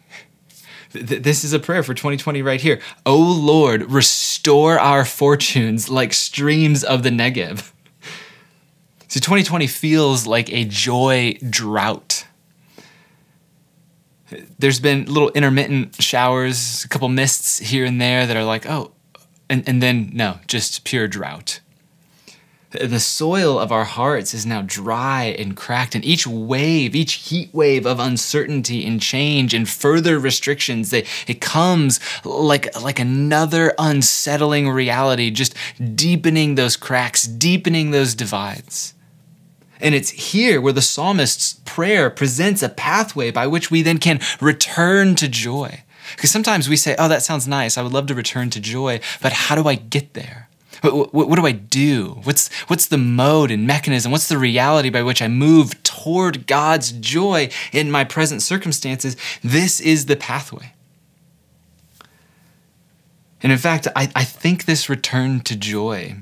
This 0.93 1.45
is 1.45 1.53
a 1.53 1.61
prayer 1.61 1.85
for 1.85 1.95
2020 1.95 2.43
right 2.43 2.61
here. 2.61 2.81
O 3.07 3.17
Lord, 3.17 3.93
restore 3.93 4.79
our 4.79 5.05
fortunes 5.05 5.89
like 5.89 6.13
streams 6.13 6.83
of 6.83 7.05
the 7.05 7.11
Negev. 7.11 7.71
So 9.07 9.21
2020 9.21 9.69
feels 9.69 10.27
like 10.27 10.53
a 10.53 10.65
joy 10.65 11.37
drought. 11.49 12.20
There's 14.59 14.81
been 14.81 15.07
little 15.07 15.31
intermittent 15.31 16.01
showers, 16.03 16.85
a 16.85 16.89
couple 16.89 17.09
mists 17.09 17.59
here 17.59 17.85
and 17.85 18.01
there 18.01 18.27
that 18.27 18.37
are 18.37 18.45
like, 18.45 18.67
oh, 18.67 18.93
and, 19.49 19.69
and 19.69 19.83
then 19.83 20.11
no, 20.13 20.39
just 20.47 20.85
pure 20.85 21.09
drought. 21.09 21.61
The 22.71 23.01
soil 23.01 23.59
of 23.59 23.73
our 23.73 23.83
hearts 23.85 24.33
is 24.33 24.47
now 24.47 24.63
dry 24.63 25.35
and 25.37 25.57
cracked, 25.57 25.97
and 25.97 26.05
each 26.05 26.25
wave, 26.25 26.95
each 26.95 27.15
heat 27.15 27.53
wave 27.53 27.85
of 27.85 27.99
uncertainty 27.99 28.87
and 28.87 29.03
change 29.03 29.53
and 29.53 29.69
further 29.69 30.21
restrictions, 30.21 30.91
they, 30.91 31.05
it 31.27 31.41
comes 31.41 31.99
like, 32.25 32.81
like 32.81 33.01
another 33.01 33.75
unsettling 33.77 34.69
reality, 34.69 35.33
just 35.33 35.57
deepening 35.97 36.55
those 36.55 36.77
cracks, 36.77 37.25
deepening 37.25 37.91
those 37.91 38.15
divides. 38.15 38.95
And 39.81 39.95
it's 39.95 40.11
here 40.11 40.61
where 40.61 40.73
the 40.73 40.83
psalmist's 40.83 41.55
prayer 41.65 42.11
presents 42.11 42.63
a 42.63 42.69
pathway 42.69 43.31
by 43.31 43.47
which 43.47 43.71
we 43.71 43.83
then 43.83 43.99
can 43.99 44.21
return 44.41 45.15
to 45.17 45.29
joy. 45.29 45.83
Because 46.17 46.31
sometimes 46.31 46.69
we 46.69 46.77
say, 46.77 46.95
oh, 46.99 47.09
that 47.09 47.23
sounds 47.23 47.47
nice. 47.47 47.79
I 47.79 47.83
would 47.83 47.93
love 47.93 48.07
to 48.07 48.15
return 48.15 48.51
to 48.51 48.61
joy, 48.61 49.01
but 49.23 49.33
how 49.33 49.55
do 49.55 49.69
I 49.69 49.77
get 49.77 50.15
there? 50.15 50.49
What, 50.83 51.13
what, 51.13 51.29
what, 51.29 51.37
do 51.37 51.47
I 51.47 51.53
do? 51.53 52.21
What's, 52.23 52.53
what's 52.63 52.87
the 52.87 52.99
mode 52.99 53.51
and 53.51 53.67
mechanism? 53.67 54.11
What's 54.13 54.29
the 54.29 54.39
reality 54.39 54.89
by 54.89 55.03
which 55.03 55.21
I 55.21 55.29
move 55.29 55.81
toward 55.83 56.47
God's 56.47 56.93
joy 56.93 57.51
in 57.73 57.91
my 57.91 58.05
present 58.05 58.41
circumstances? 58.41 59.17
This 59.43 59.81
is 59.81 60.07
the 60.07 60.17
pathway. 60.17 60.73
And 63.43 63.53
in 63.53 63.59
fact, 63.59 63.89
I, 63.95 64.11
I 64.15 64.25
think 64.25 64.65
this 64.65 64.89
return 64.89 65.41
to 65.41 65.57
joy 65.57 66.17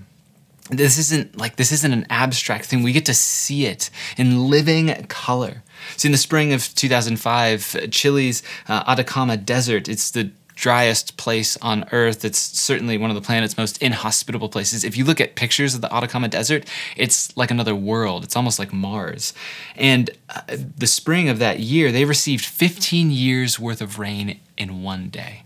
this 0.70 0.98
isn't 0.98 1.36
like 1.36 1.56
this 1.56 1.72
isn't 1.72 1.92
an 1.92 2.06
abstract 2.10 2.66
thing 2.66 2.82
we 2.82 2.92
get 2.92 3.06
to 3.06 3.14
see 3.14 3.66
it 3.66 3.90
in 4.16 4.48
living 4.48 4.92
color 5.06 5.62
see 5.96 6.08
in 6.08 6.12
the 6.12 6.18
spring 6.18 6.52
of 6.52 6.74
2005 6.74 7.90
chile's 7.90 8.42
uh, 8.68 8.84
atacama 8.86 9.36
desert 9.36 9.88
it's 9.88 10.10
the 10.10 10.30
driest 10.58 11.16
place 11.16 11.56
on 11.58 11.84
Earth. 11.92 12.24
It's 12.24 12.38
certainly 12.38 12.98
one 12.98 13.10
of 13.10 13.14
the 13.14 13.22
planet's 13.22 13.56
most 13.56 13.80
inhospitable 13.80 14.48
places. 14.48 14.82
If 14.82 14.96
you 14.96 15.04
look 15.04 15.20
at 15.20 15.36
pictures 15.36 15.74
of 15.74 15.82
the 15.82 15.94
Atacama 15.94 16.26
Desert, 16.26 16.68
it's 16.96 17.34
like 17.36 17.52
another 17.52 17.76
world. 17.76 18.24
It's 18.24 18.34
almost 18.34 18.58
like 18.58 18.72
Mars. 18.72 19.32
And 19.76 20.10
uh, 20.28 20.40
the 20.48 20.88
spring 20.88 21.28
of 21.28 21.38
that 21.38 21.60
year, 21.60 21.92
they 21.92 22.04
received 22.04 22.44
15 22.44 23.12
years 23.12 23.60
worth 23.60 23.80
of 23.80 24.00
rain 24.00 24.40
in 24.56 24.82
one 24.82 25.10
day. 25.10 25.44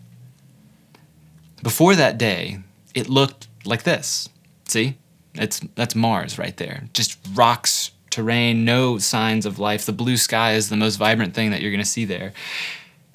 Before 1.62 1.94
that 1.94 2.16
day, 2.16 2.60
it 2.94 3.10
looked 3.10 3.48
like 3.66 3.82
this. 3.82 4.30
See? 4.66 4.96
It's 5.34 5.60
that's 5.74 5.94
Mars 5.94 6.38
right 6.38 6.56
there. 6.56 6.84
Just 6.92 7.18
rocks, 7.34 7.92
terrain, 8.10 8.64
no 8.64 8.98
signs 8.98 9.46
of 9.46 9.58
life. 9.58 9.86
The 9.86 9.92
blue 9.92 10.16
sky 10.16 10.52
is 10.52 10.68
the 10.68 10.76
most 10.76 10.96
vibrant 10.96 11.34
thing 11.34 11.50
that 11.50 11.62
you're 11.62 11.70
going 11.70 11.82
to 11.82 11.88
see 11.88 12.04
there. 12.04 12.32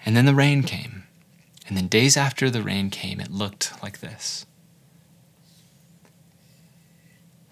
And 0.05 0.15
then 0.15 0.25
the 0.25 0.33
rain 0.33 0.63
came 0.63 1.03
and 1.67 1.75
then 1.75 1.87
days 1.87 2.15
after 2.15 2.49
the 2.49 2.61
rain 2.61 2.89
came, 2.89 3.19
it 3.19 3.31
looked 3.31 3.73
like 3.83 3.99
this. 3.99 4.45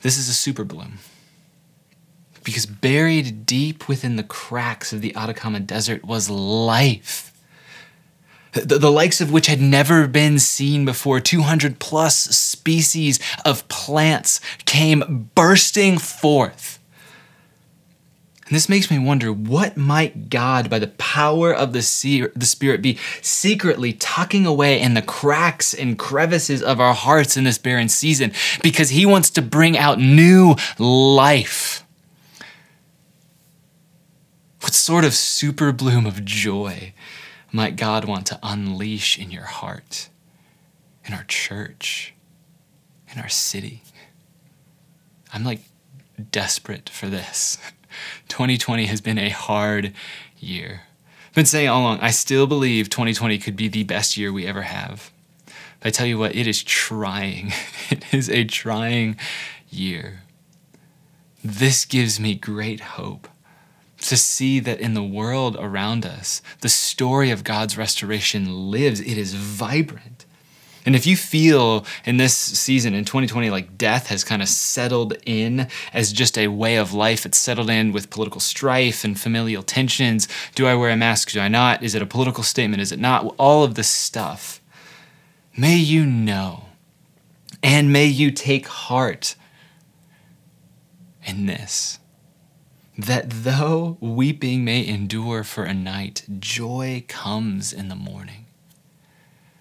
This 0.02 0.18
is 0.18 0.30
a 0.30 0.34
super 0.34 0.64
bloom. 0.64 1.00
Because 2.44 2.66
buried 2.66 3.46
deep 3.46 3.88
within 3.90 4.16
the 4.16 4.24
cracks 4.24 4.94
of 4.94 5.02
the 5.02 5.16
Atacama 5.16 5.60
Desert 5.60 6.06
was 6.06 6.30
life. 6.30 7.34
The, 8.56 8.80
the, 8.80 8.92
likes 8.92 9.22
of 9.22 9.32
which 9.32 9.48
had 9.48 9.60
never 9.62 10.08
been 10.08 10.40
seen 10.40 10.86
before. 10.86 11.20
200 11.20 11.78
plus 11.80 12.18
species 12.18 13.20
of 13.44 13.68
plants 13.68 14.40
came 14.66 15.30
bursting 15.36 15.98
forth 15.98 16.80
and 18.48 18.56
this 18.56 18.70
makes 18.70 18.92
me 18.92 19.00
wonder 19.00 19.34
what 19.34 19.76
might 19.76 20.30
God, 20.30 20.70
by 20.70 20.78
the 20.78 20.88
power 20.88 21.52
of 21.52 21.74
the, 21.74 21.82
sea, 21.82 22.28
the 22.36 22.46
Spirit, 22.46 22.84
be 22.84 23.00
secretly 23.22 23.92
tucking 23.94 24.46
away 24.46 24.80
in 24.80 24.94
the 24.94 25.02
cracks 25.02 25.74
and 25.74 25.98
crevices 25.98 26.62
of 26.62 26.80
our 26.80 26.94
hearts 26.94 27.38
in 27.38 27.44
this 27.44 27.58
barren 27.58 27.90
season 27.90 28.32
because 28.62 28.92
He 28.92 29.04
wants 29.04 29.32
to 29.32 29.42
bring 29.42 29.76
out 29.76 30.00
new 30.00 30.56
life. 30.78 31.84
What 34.62 34.76
sort 34.76 35.06
of 35.06 35.16
super 35.16 35.72
bloom 35.72 36.06
of 36.06 36.24
joy 36.24 36.94
might 37.56 37.78
God 37.78 38.04
want 38.04 38.28
to 38.28 38.40
unleash 38.44 39.18
in 39.18 39.32
your 39.32 39.46
heart, 39.46 40.10
in 41.06 41.14
our 41.14 41.24
church, 41.24 42.14
in 43.14 43.22
our 43.22 43.30
city? 43.30 43.82
I'm 45.34 45.46
like 45.46 45.62
desperate 46.32 46.90
for 46.90 47.08
this. 47.08 47.58
2020 48.28 48.88
has 48.88 49.00
been 49.00 49.18
a 49.18 49.30
hard 49.30 49.94
year. 50.38 50.82
I've 51.30 51.34
been 51.34 51.46
saying 51.46 51.70
all 51.70 51.82
along, 51.82 52.00
I 52.02 52.12
still 52.12 52.46
believe 52.46 52.90
2020 52.90 53.38
could 53.38 53.56
be 53.56 53.70
the 53.70 53.84
best 53.84 54.18
year 54.18 54.34
we 54.34 54.46
ever 54.46 54.64
have. 54.64 55.12
But 55.80 55.88
I 55.88 55.90
tell 55.92 56.08
you 56.08 56.18
what, 56.18 56.36
it 56.36 56.48
is 56.48 56.62
trying. 56.62 57.54
It 57.92 58.04
is 58.12 58.32
a 58.32 58.46
trying 58.46 59.16
year. 59.70 60.24
This 61.44 61.86
gives 61.86 62.20
me 62.20 62.34
great 62.34 62.80
hope 62.80 63.28
to 64.02 64.18
see 64.18 64.60
that 64.60 64.80
in 64.80 64.94
the 64.94 65.04
world 65.04 65.56
around 65.60 66.06
us, 66.06 66.42
the 66.62 66.70
story 66.70 67.32
of 67.32 67.44
God's 67.44 67.78
restoration 67.78 68.70
lives. 68.72 69.00
It 69.00 69.18
is 69.18 69.34
vibrant. 69.34 70.26
And 70.86 70.96
if 70.96 71.08
you 71.08 71.18
feel 71.18 71.84
in 72.06 72.18
this 72.18 72.38
season 72.38 72.94
in 72.94 73.06
2020 73.06 73.50
like 73.50 73.78
death 73.78 74.08
has 74.08 74.24
kind 74.24 74.44
of 74.44 74.48
settled 74.48 75.18
in 75.26 75.68
as 75.92 76.14
just 76.14 76.38
a 76.38 76.48
way 76.48 76.76
of 76.76 76.94
life, 76.94 77.26
it's 77.26 77.40
settled 77.40 77.72
in 77.72 77.92
with 77.92 78.12
political 78.12 78.40
strife 78.40 79.04
and 79.04 79.20
familial 79.20 79.64
tensions. 79.64 80.28
Do 80.54 80.68
I 80.68 80.76
wear 80.76 80.92
a 80.92 80.96
mask? 80.96 81.32
Do 81.32 81.40
I 81.40 81.48
not? 81.48 81.82
Is 81.82 81.96
it 81.96 82.04
a 82.04 82.06
political 82.06 82.44
statement? 82.44 82.82
Is 82.82 82.92
it 82.92 83.00
not? 83.00 83.34
All 83.40 83.64
of 83.64 83.74
this 83.74 83.90
stuff. 83.90 84.62
May 85.58 85.78
you 85.78 86.06
know 86.06 86.66
and 87.64 87.92
may 87.92 88.06
you 88.06 88.30
take 88.30 88.68
heart 88.68 89.36
in 91.26 91.48
this 91.48 91.98
that 92.98 93.30
though 93.30 93.98
weeping 94.00 94.64
may 94.64 94.86
endure 94.86 95.44
for 95.44 95.64
a 95.64 95.74
night, 95.74 96.26
joy 96.40 97.04
comes 97.08 97.74
in 97.74 97.90
the 97.90 97.96
morning. 97.96 98.46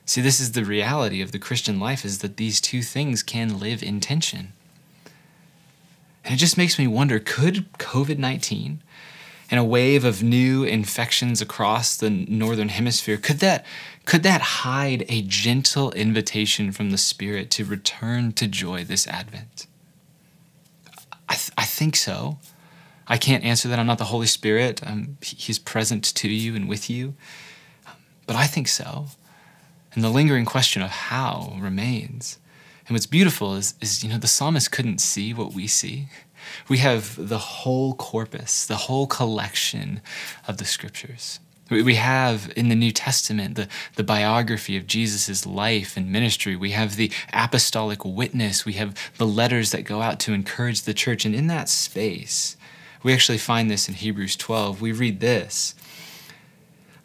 See, 0.06 0.20
this 0.20 0.40
is 0.40 0.52
the 0.52 0.64
reality 0.64 1.20
of 1.20 1.32
the 1.32 1.38
Christian 1.38 1.80
life 1.80 2.04
is 2.04 2.18
that 2.18 2.36
these 2.36 2.60
two 2.60 2.82
things 2.82 3.22
can 3.22 3.58
live 3.58 3.82
in 3.82 4.00
tension. 4.00 4.52
And 6.24 6.34
it 6.34 6.38
just 6.38 6.58
makes 6.58 6.78
me 6.78 6.86
wonder 6.86 7.18
could 7.18 7.72
COVID 7.74 8.18
19 8.18 8.82
and 9.50 9.60
a 9.60 9.64
wave 9.64 10.04
of 10.04 10.22
new 10.22 10.64
infections 10.64 11.40
across 11.42 11.96
the 11.96 12.10
northern 12.10 12.70
hemisphere 12.70 13.16
could 13.16 13.38
that 13.40 13.64
could 14.04 14.22
that 14.22 14.40
hide 14.40 15.04
a 15.08 15.22
gentle 15.22 15.92
invitation 15.92 16.72
from 16.72 16.90
the 16.90 16.98
spirit 16.98 17.50
to 17.50 17.64
return 17.64 18.32
to 18.32 18.46
joy 18.46 18.82
this 18.84 19.06
advent 19.06 19.66
i, 21.28 21.34
th- 21.34 21.50
I 21.58 21.64
think 21.64 21.94
so 21.94 22.38
i 23.08 23.16
can't 23.16 23.44
answer 23.44 23.68
that 23.68 23.78
i'm 23.78 23.86
not 23.86 23.98
the 23.98 24.04
holy 24.04 24.26
spirit 24.26 24.80
um, 24.86 25.16
he's 25.20 25.58
present 25.58 26.04
to 26.04 26.28
you 26.28 26.54
and 26.54 26.68
with 26.68 26.88
you 26.88 27.14
but 28.26 28.36
i 28.36 28.46
think 28.46 28.68
so 28.68 29.08
and 29.94 30.02
the 30.02 30.10
lingering 30.10 30.44
question 30.44 30.82
of 30.82 30.90
how 30.90 31.56
remains. 31.58 32.38
And 32.86 32.94
what's 32.94 33.06
beautiful 33.06 33.54
is, 33.54 33.74
is, 33.80 34.02
you 34.02 34.10
know, 34.10 34.18
the 34.18 34.26
psalmist 34.26 34.72
couldn't 34.72 35.00
see 35.00 35.32
what 35.32 35.54
we 35.54 35.66
see. 35.66 36.08
We 36.68 36.78
have 36.78 37.28
the 37.28 37.38
whole 37.38 37.94
corpus, 37.94 38.66
the 38.66 38.76
whole 38.76 39.06
collection 39.06 40.02
of 40.46 40.58
the 40.58 40.64
scriptures. 40.64 41.40
We 41.70 41.94
have 41.94 42.52
in 42.56 42.68
the 42.68 42.74
New 42.74 42.90
Testament 42.90 43.54
the, 43.54 43.68
the 43.96 44.04
biography 44.04 44.76
of 44.76 44.86
Jesus' 44.86 45.46
life 45.46 45.96
and 45.96 46.12
ministry. 46.12 46.56
We 46.56 46.72
have 46.72 46.96
the 46.96 47.10
apostolic 47.32 48.04
witness. 48.04 48.66
We 48.66 48.74
have 48.74 48.94
the 49.16 49.26
letters 49.26 49.70
that 49.70 49.84
go 49.84 50.02
out 50.02 50.20
to 50.20 50.34
encourage 50.34 50.82
the 50.82 50.92
church. 50.92 51.24
And 51.24 51.34
in 51.34 51.46
that 51.46 51.70
space, 51.70 52.58
we 53.04 53.12
actually 53.12 53.38
find 53.38 53.70
this 53.70 53.88
in 53.88 53.94
Hebrews 53.94 54.34
12. 54.34 54.80
We 54.80 54.90
read 54.90 55.20
this 55.20 55.76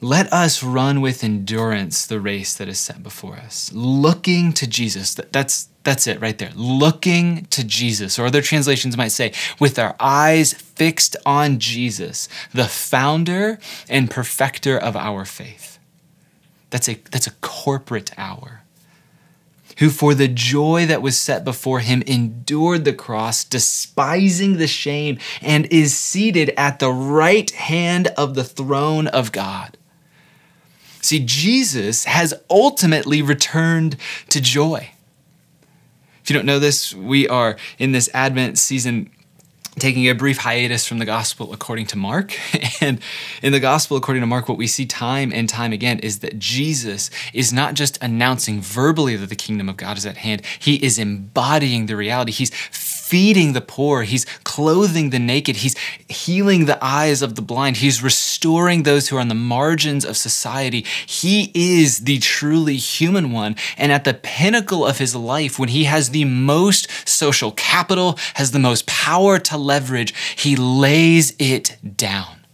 let 0.01 0.31
us 0.31 0.63
run 0.63 1.01
with 1.01 1.25
endurance 1.25 2.05
the 2.05 2.21
race 2.21 2.53
that 2.55 2.69
is 2.69 2.79
set 2.79 3.03
before 3.03 3.35
us, 3.35 3.69
looking 3.73 4.53
to 4.53 4.65
Jesus. 4.65 5.13
That's 5.13 5.67
That's 5.83 6.07
it 6.07 6.21
right 6.21 6.37
there. 6.37 6.51
Looking 6.55 7.45
to 7.47 7.65
Jesus, 7.65 8.17
or 8.17 8.25
other 8.25 8.41
translations 8.41 8.95
might 8.95 9.09
say, 9.09 9.33
with 9.59 9.77
our 9.77 9.95
eyes 9.99 10.53
fixed 10.53 11.17
on 11.25 11.59
Jesus, 11.59 12.29
the 12.53 12.65
founder 12.65 13.59
and 13.89 14.09
perfecter 14.09 14.77
of 14.77 14.95
our 14.95 15.25
faith. 15.25 15.79
That's 16.69 16.87
a, 16.87 16.95
that's 17.11 17.27
a 17.27 17.31
corporate 17.41 18.11
hour. 18.17 18.58
Who, 19.79 19.89
for 19.89 20.13
the 20.13 20.27
joy 20.27 20.85
that 20.85 21.01
was 21.01 21.17
set 21.17 21.43
before 21.43 21.79
him, 21.79 22.03
endured 22.05 22.85
the 22.85 22.93
cross, 22.93 23.43
despising 23.43 24.57
the 24.57 24.67
shame, 24.67 25.17
and 25.41 25.65
is 25.67 25.97
seated 25.97 26.53
at 26.57 26.79
the 26.79 26.91
right 26.91 27.49
hand 27.51 28.07
of 28.17 28.35
the 28.35 28.43
throne 28.43 29.07
of 29.07 29.31
God. 29.31 29.77
See, 31.01 31.19
Jesus 31.19 32.03
has 32.03 32.33
ultimately 32.49 33.21
returned 33.21 33.95
to 34.29 34.41
joy. 34.41 34.91
If 36.21 36.29
you 36.29 36.35
don't 36.35 36.45
know 36.45 36.59
this, 36.59 36.93
we 36.93 37.27
are 37.29 37.55
in 37.77 37.93
this 37.93 38.09
Advent 38.13 38.57
season 38.57 39.09
taking 39.79 40.07
a 40.07 40.13
brief 40.13 40.37
hiatus 40.37 40.85
from 40.85 40.99
the 40.99 41.05
gospel 41.05 41.53
according 41.53 41.87
to 41.87 41.97
Mark. 41.97 42.37
And 42.81 43.01
in 43.41 43.51
the 43.51 43.59
gospel 43.59 43.97
according 43.97 44.21
to 44.21 44.27
Mark, 44.27 44.47
what 44.47 44.57
we 44.57 44.65
see 44.65 44.85
time 44.85 45.33
and 45.33 45.49
time 45.49 45.73
again 45.73 45.99
is 45.99 46.19
that 46.19 46.39
Jesus 46.39 47.09
is 47.33 47.51
not 47.51 47.73
just 47.73 48.01
announcing 48.01 48.61
verbally 48.61 49.17
that 49.17 49.27
the 49.27 49.35
kingdom 49.35 49.67
of 49.67 49.75
God 49.75 49.97
is 49.97 50.05
at 50.05 50.17
hand, 50.17 50.43
he 50.59 50.75
is 50.75 50.97
embodying 50.97 51.87
the 51.87 51.97
reality. 51.97 52.31
He's 52.31 52.51
feeding 53.09 53.53
the 53.53 53.61
poor, 53.61 54.03
he's 54.03 54.25
clothing 54.43 55.09
the 55.09 55.17
naked, 55.17 55.57
he's 55.57 55.75
healing 56.07 56.65
the 56.65 56.77
eyes 56.79 57.23
of 57.23 57.33
the 57.33 57.41
blind, 57.41 57.77
he's 57.77 58.03
restoring 58.03 58.83
those 58.83 59.09
who 59.09 59.17
are 59.17 59.19
on 59.19 59.29
the 59.29 59.33
margins 59.33 60.05
of 60.05 60.15
society. 60.15 60.85
He 61.07 61.51
is 61.55 62.01
the 62.01 62.19
truly 62.19 62.77
human 62.77 63.31
one. 63.31 63.55
And 63.77 63.91
at 63.91 64.03
the 64.03 64.13
pinnacle 64.13 64.85
of 64.85 64.99
his 64.99 65.15
life, 65.15 65.57
when 65.57 65.69
he 65.69 65.85
has 65.85 66.11
the 66.11 66.25
most 66.25 66.87
social 67.07 67.51
capital, 67.53 68.15
has 68.35 68.51
the 68.51 68.59
most 68.59 68.85
power 68.85 69.39
to 69.39 69.57
leverage, 69.57 70.13
he 70.35 70.55
lays 70.55 71.33
it 71.39 71.77
down. 71.97 72.45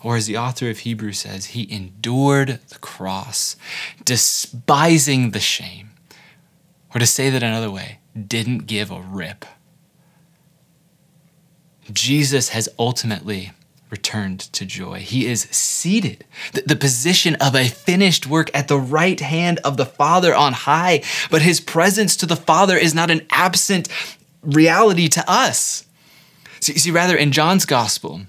Or 0.00 0.16
as 0.16 0.26
the 0.26 0.36
author 0.36 0.70
of 0.70 0.78
Hebrews 0.78 1.18
says, 1.18 1.46
he 1.46 1.70
endured 1.72 2.60
the 2.68 2.78
cross, 2.78 3.56
despising 4.04 5.32
the 5.32 5.40
shame. 5.40 5.90
Or 6.94 7.00
to 7.00 7.06
say 7.06 7.30
that 7.30 7.42
another 7.42 7.70
way, 7.70 7.98
didn't 8.26 8.66
give 8.66 8.90
a 8.90 9.00
rip. 9.00 9.44
Jesus 11.92 12.50
has 12.50 12.68
ultimately 12.78 13.52
returned 13.90 14.40
to 14.40 14.66
joy. 14.66 15.00
He 15.00 15.26
is 15.26 15.42
seated, 15.42 16.24
the, 16.52 16.62
the, 16.62 16.76
position 16.76 17.36
of 17.36 17.54
a 17.54 17.68
finished 17.68 18.26
work 18.26 18.50
at 18.52 18.68
the 18.68 18.78
right 18.78 19.18
hand 19.18 19.60
of 19.64 19.76
the 19.76 19.86
Father 19.86 20.34
on 20.34 20.52
high. 20.52 21.02
But 21.30 21.42
his 21.42 21.60
presence 21.60 22.14
to 22.16 22.26
the 22.26 22.36
Father 22.36 22.76
is 22.76 22.94
not 22.94 23.10
an 23.10 23.26
absent 23.30 23.88
reality 24.42 25.08
to 25.08 25.24
us. 25.26 25.86
See, 26.60 26.78
see 26.78 26.90
rather, 26.90 27.16
in 27.16 27.32
John's 27.32 27.64
gospel, 27.64 28.22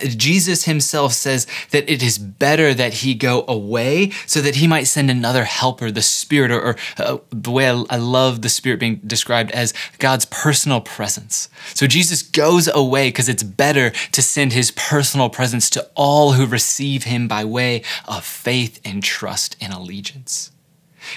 Jesus 0.00 0.64
himself 0.64 1.12
says 1.12 1.46
that 1.70 1.90
it 1.90 2.02
is 2.02 2.18
better 2.18 2.72
that 2.74 2.94
he 2.94 3.14
go 3.14 3.44
away 3.48 4.10
so 4.26 4.40
that 4.40 4.56
he 4.56 4.66
might 4.66 4.84
send 4.84 5.10
another 5.10 5.44
helper, 5.44 5.90
the 5.90 6.02
Spirit, 6.02 6.50
or, 6.50 6.60
or 6.62 6.76
uh, 6.98 7.18
the 7.30 7.50
way 7.50 7.68
I, 7.68 7.84
I 7.90 7.96
love 7.96 8.42
the 8.42 8.48
Spirit 8.48 8.80
being 8.80 8.96
described 9.06 9.50
as 9.50 9.74
God's 9.98 10.24
personal 10.26 10.80
presence. 10.80 11.48
So 11.74 11.86
Jesus 11.86 12.22
goes 12.22 12.68
away 12.68 13.08
because 13.08 13.28
it's 13.28 13.42
better 13.42 13.90
to 13.90 14.22
send 14.22 14.52
his 14.52 14.70
personal 14.70 15.28
presence 15.28 15.68
to 15.70 15.88
all 15.94 16.32
who 16.32 16.46
receive 16.46 17.04
him 17.04 17.28
by 17.28 17.44
way 17.44 17.82
of 18.06 18.24
faith 18.24 18.80
and 18.84 19.02
trust 19.02 19.56
and 19.60 19.72
allegiance. 19.72 20.51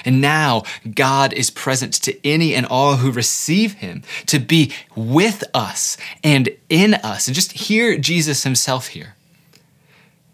And 0.03 0.21
now 0.21 0.63
God 0.93 1.33
is 1.33 1.49
present 1.49 1.93
to 2.03 2.27
any 2.27 2.55
and 2.55 2.65
all 2.65 2.97
who 2.97 3.11
receive 3.11 3.73
him 3.73 4.03
to 4.27 4.39
be 4.39 4.73
with 4.95 5.43
us 5.53 5.97
and 6.23 6.49
in 6.69 6.95
us. 6.95 7.27
And 7.27 7.35
just 7.35 7.53
hear 7.53 7.97
Jesus 7.97 8.43
himself 8.43 8.87
here. 8.87 9.15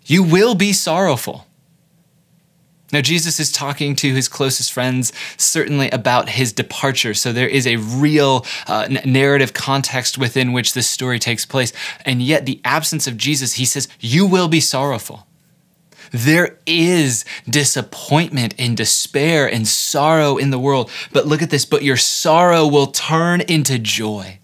You 0.06 0.24
will 0.24 0.56
be 0.56 0.74
sorrowful. 0.74 1.46
Now, 2.92 3.02
Jesus 3.02 3.40
is 3.40 3.52
talking 3.52 3.96
to 3.98 4.14
his 4.14 4.28
closest 4.28 4.74
friends, 4.74 5.14
certainly 5.38 5.90
about 5.92 6.30
his 6.30 6.52
departure. 6.52 7.14
So 7.14 7.32
there 7.32 7.48
is 7.48 7.66
a 7.66 7.78
real 7.78 8.46
uh, 8.68 8.88
narrative 9.06 9.54
context 9.54 10.18
within 10.18 10.52
which 10.52 10.74
this 10.74 10.90
story 10.90 11.18
takes 11.18 11.46
place. 11.46 11.72
And 12.06 12.22
yet, 12.22 12.46
the 12.46 12.60
absence 12.66 13.08
of 13.08 13.18
Jesus, 13.18 13.54
he 13.54 13.66
says, 13.66 13.88
You 14.00 14.28
will 14.28 14.50
be 14.50 14.60
sorrowful. 14.60 15.26
There 16.12 16.58
is 16.66 17.24
disappointment 17.50 18.54
and 18.60 18.76
despair 18.76 19.52
and 19.52 19.68
sorrow 19.68 20.38
in 20.38 20.50
the 20.52 20.60
world. 20.60 20.92
But 21.12 21.26
look 21.26 21.42
at 21.42 21.50
this, 21.50 21.66
but 21.66 21.84
your 21.84 21.98
sorrow 21.98 22.68
will 22.68 22.88
turn 22.88 23.42
into 23.42 23.80
joy. 23.80 24.40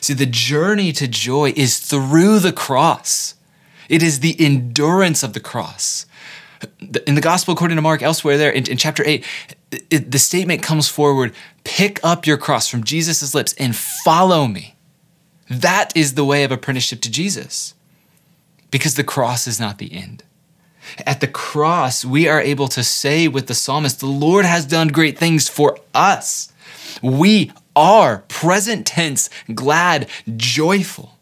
See, 0.00 0.14
the 0.14 0.26
journey 0.26 0.92
to 0.92 1.06
joy 1.06 1.52
is 1.54 1.78
through 1.78 2.40
the 2.40 2.52
cross. 2.52 3.34
It 3.88 4.02
is 4.02 4.20
the 4.20 4.34
endurance 4.44 5.22
of 5.22 5.34
the 5.34 5.40
cross. 5.40 6.06
In 7.06 7.14
the 7.14 7.20
gospel 7.20 7.52
according 7.52 7.76
to 7.76 7.82
Mark, 7.82 8.02
elsewhere 8.02 8.38
there 8.38 8.50
in, 8.50 8.66
in 8.68 8.76
chapter 8.76 9.04
8, 9.06 9.24
it, 9.90 10.10
the 10.10 10.18
statement 10.18 10.62
comes 10.62 10.88
forward 10.88 11.34
pick 11.64 12.00
up 12.02 12.26
your 12.26 12.36
cross 12.36 12.68
from 12.68 12.84
Jesus' 12.84 13.34
lips 13.34 13.54
and 13.58 13.76
follow 13.76 14.46
me. 14.46 14.76
That 15.48 15.96
is 15.96 16.14
the 16.14 16.24
way 16.24 16.42
of 16.44 16.50
apprenticeship 16.50 17.00
to 17.02 17.10
Jesus 17.10 17.74
because 18.72 18.96
the 18.96 19.04
cross 19.04 19.46
is 19.46 19.60
not 19.60 19.78
the 19.78 19.92
end. 19.92 20.24
At 21.06 21.20
the 21.20 21.28
cross, 21.28 22.04
we 22.04 22.26
are 22.26 22.40
able 22.40 22.66
to 22.68 22.82
say 22.82 23.28
with 23.28 23.46
the 23.46 23.54
psalmist, 23.54 24.00
The 24.00 24.06
Lord 24.06 24.44
has 24.44 24.66
done 24.66 24.88
great 24.88 25.16
things 25.16 25.48
for 25.48 25.78
us. 25.94 26.52
We 27.00 27.52
are 27.76 28.24
present 28.26 28.86
tense, 28.86 29.30
glad, 29.54 30.08
joyful. 30.36 31.16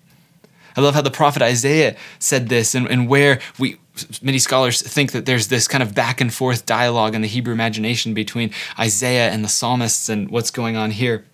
I 0.76 0.80
love 0.80 0.94
how 0.94 1.02
the 1.02 1.10
prophet 1.10 1.42
Isaiah 1.42 1.96
said 2.18 2.48
this, 2.48 2.74
and, 2.74 2.88
and 2.88 3.06
where 3.08 3.40
we 3.58 3.76
many 4.22 4.38
scholars 4.38 4.80
think 4.80 5.12
that 5.12 5.26
there's 5.26 5.48
this 5.48 5.68
kind 5.68 5.82
of 5.82 5.94
back 5.94 6.22
and 6.22 6.32
forth 6.32 6.64
dialogue 6.64 7.14
in 7.14 7.20
the 7.20 7.28
Hebrew 7.28 7.52
imagination 7.52 8.14
between 8.14 8.50
Isaiah 8.78 9.30
and 9.30 9.44
the 9.44 9.48
psalmists 9.48 10.08
and 10.08 10.30
what's 10.30 10.50
going 10.50 10.76
on 10.76 10.92
here. 10.92 11.26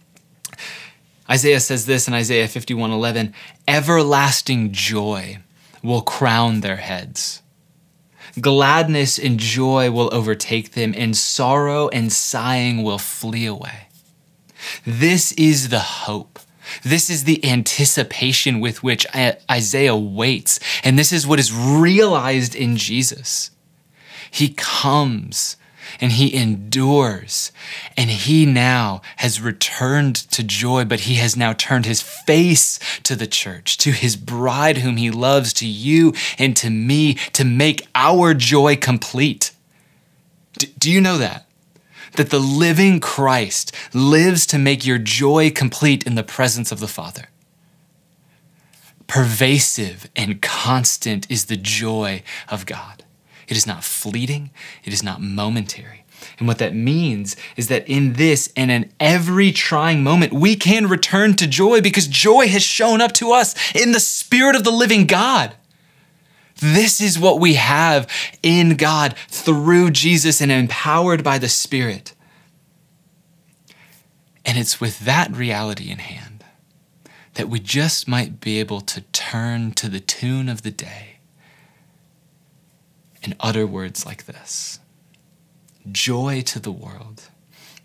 Isaiah 1.31 1.61
says 1.61 1.87
this 1.87 2.09
in 2.09 2.15
Isaiah 2.15 2.49
51:11, 2.49 3.33
everlasting 3.69 4.73
joy 4.73 5.39
will 5.87 6.03
crown 6.03 6.61
their 6.61 6.77
heads. 6.77 7.43
Gladness 8.41 9.19
and 9.19 9.41
joy 9.41 9.91
will 9.91 10.13
overtake 10.13 10.73
them, 10.73 10.93
and 10.97 11.17
sorrow 11.17 11.89
and 11.89 12.13
sighing 12.13 12.83
will 12.83 12.99
flee 12.99 13.47
away. 13.47 13.89
This 14.85 15.33
is 15.33 15.71
the 15.71 15.81
hope. 15.81 16.39
This 16.83 17.09
is 17.09 17.25
the 17.25 17.43
anticipation 17.49 18.61
with 18.61 18.83
which 18.83 19.07
Isaiah 19.51 19.97
waits, 19.97 20.59
and 20.83 20.99
this 20.99 21.13
is 21.13 21.27
what 21.27 21.39
is 21.39 21.53
realized 21.55 22.55
in 22.55 22.77
Jesus. 22.77 23.53
He 24.31 24.51
comes 24.51 25.57
and 26.01 26.13
he 26.13 26.35
endures. 26.35 27.53
And 27.97 28.11
he 28.11 28.47
now 28.47 29.03
has 29.17 29.41
returned 29.41 30.17
to 30.33 30.43
joy, 30.43 30.85
but 30.85 31.01
he 31.01 31.15
has 31.17 31.37
now 31.37 31.53
turned 31.53 31.87
his 31.87 32.03
face 32.03 32.79
to 33.03 33.17
the 33.17 33.27
church, 33.27 33.77
to 33.79 33.93
his 33.93 34.17
bride 34.17 34.79
whom 34.79 34.97
he 34.97 35.11
loves, 35.11 35.53
to 35.55 35.67
you 35.67 36.15
and 36.39 36.57
to 36.57 36.71
me, 36.71 37.15
to 37.33 37.45
make 37.45 37.87
our 37.95 38.35
joy 38.35 38.77
complete. 38.77 39.53
D- 40.59 40.73
do 40.79 40.91
you 40.91 41.01
know 41.01 41.19
that? 41.19 41.47
That 42.13 42.31
the 42.31 42.39
living 42.39 43.01
Christ 43.01 43.75
lives 43.93 44.47
to 44.47 44.59
make 44.59 44.87
your 44.87 44.99
joy 44.99 45.51
complete 45.51 46.07
in 46.07 46.15
the 46.15 46.23
presence 46.23 46.73
of 46.73 46.81
the 46.81 46.89
Father. 46.89 47.29
Pervasive 49.07 50.11
and 50.17 50.43
constant 50.43 51.31
is 51.31 51.47
the 51.47 51.57
joy 51.57 52.23
of 52.49 52.67
God. 52.67 53.05
It 53.49 53.57
is 53.57 53.67
not 53.67 53.85
fleeting, 53.85 54.51
it 54.85 54.93
is 54.93 55.03
not 55.03 55.21
momentary. 55.21 56.05
And 56.39 56.49
what 56.49 56.59
that 56.59 56.75
means 56.75 57.37
is 57.57 57.69
that 57.69 57.89
in 57.89 58.15
this 58.15 58.53
and 58.57 58.71
in 58.71 58.93
every 58.99 59.53
trying 59.53 60.03
moment, 60.03 60.33
we 60.33 60.57
can 60.57 60.89
return 60.89 61.35
to 61.35 61.47
joy 61.47 61.81
because 61.81 62.07
joy 62.07 62.49
has 62.49 62.63
shown 62.63 63.01
up 63.01 63.13
to 63.13 63.33
us 63.33 63.55
in 63.75 63.93
the 63.93 64.01
Spirit 64.01 64.57
of 64.57 64.65
the 64.65 64.71
living 64.71 65.07
God. 65.07 65.55
This 66.59 67.01
is 67.01 67.19
what 67.19 67.39
we 67.39 67.55
have 67.55 68.09
in 68.43 68.77
God 68.77 69.15
through 69.29 69.91
Jesus 69.91 70.41
and 70.41 70.51
empowered 70.51 71.23
by 71.23 71.39
the 71.39 71.51
Spirit. 71.51 72.15
And 74.45 74.57
it's 74.57 74.81
with 74.81 75.01
that 75.01 75.31
reality 75.33 75.91
in 75.91 75.99
hand 75.99 76.45
that 77.35 77.49
we 77.51 77.61
just 77.61 78.09
might 78.09 78.41
be 78.41 78.59
able 78.59 78.81
to 78.81 79.03
turn 79.13 79.73
to 79.73 79.89
the 79.89 80.01
tune 80.01 80.49
of 80.49 80.63
the 80.63 80.71
day 80.71 81.16
and 83.27 83.37
utter 83.41 83.67
words 83.67 84.07
like 84.07 84.25
this 84.25 84.79
Joy 85.91 86.41
to 86.43 86.59
the 86.59 86.73
world. 86.73 87.25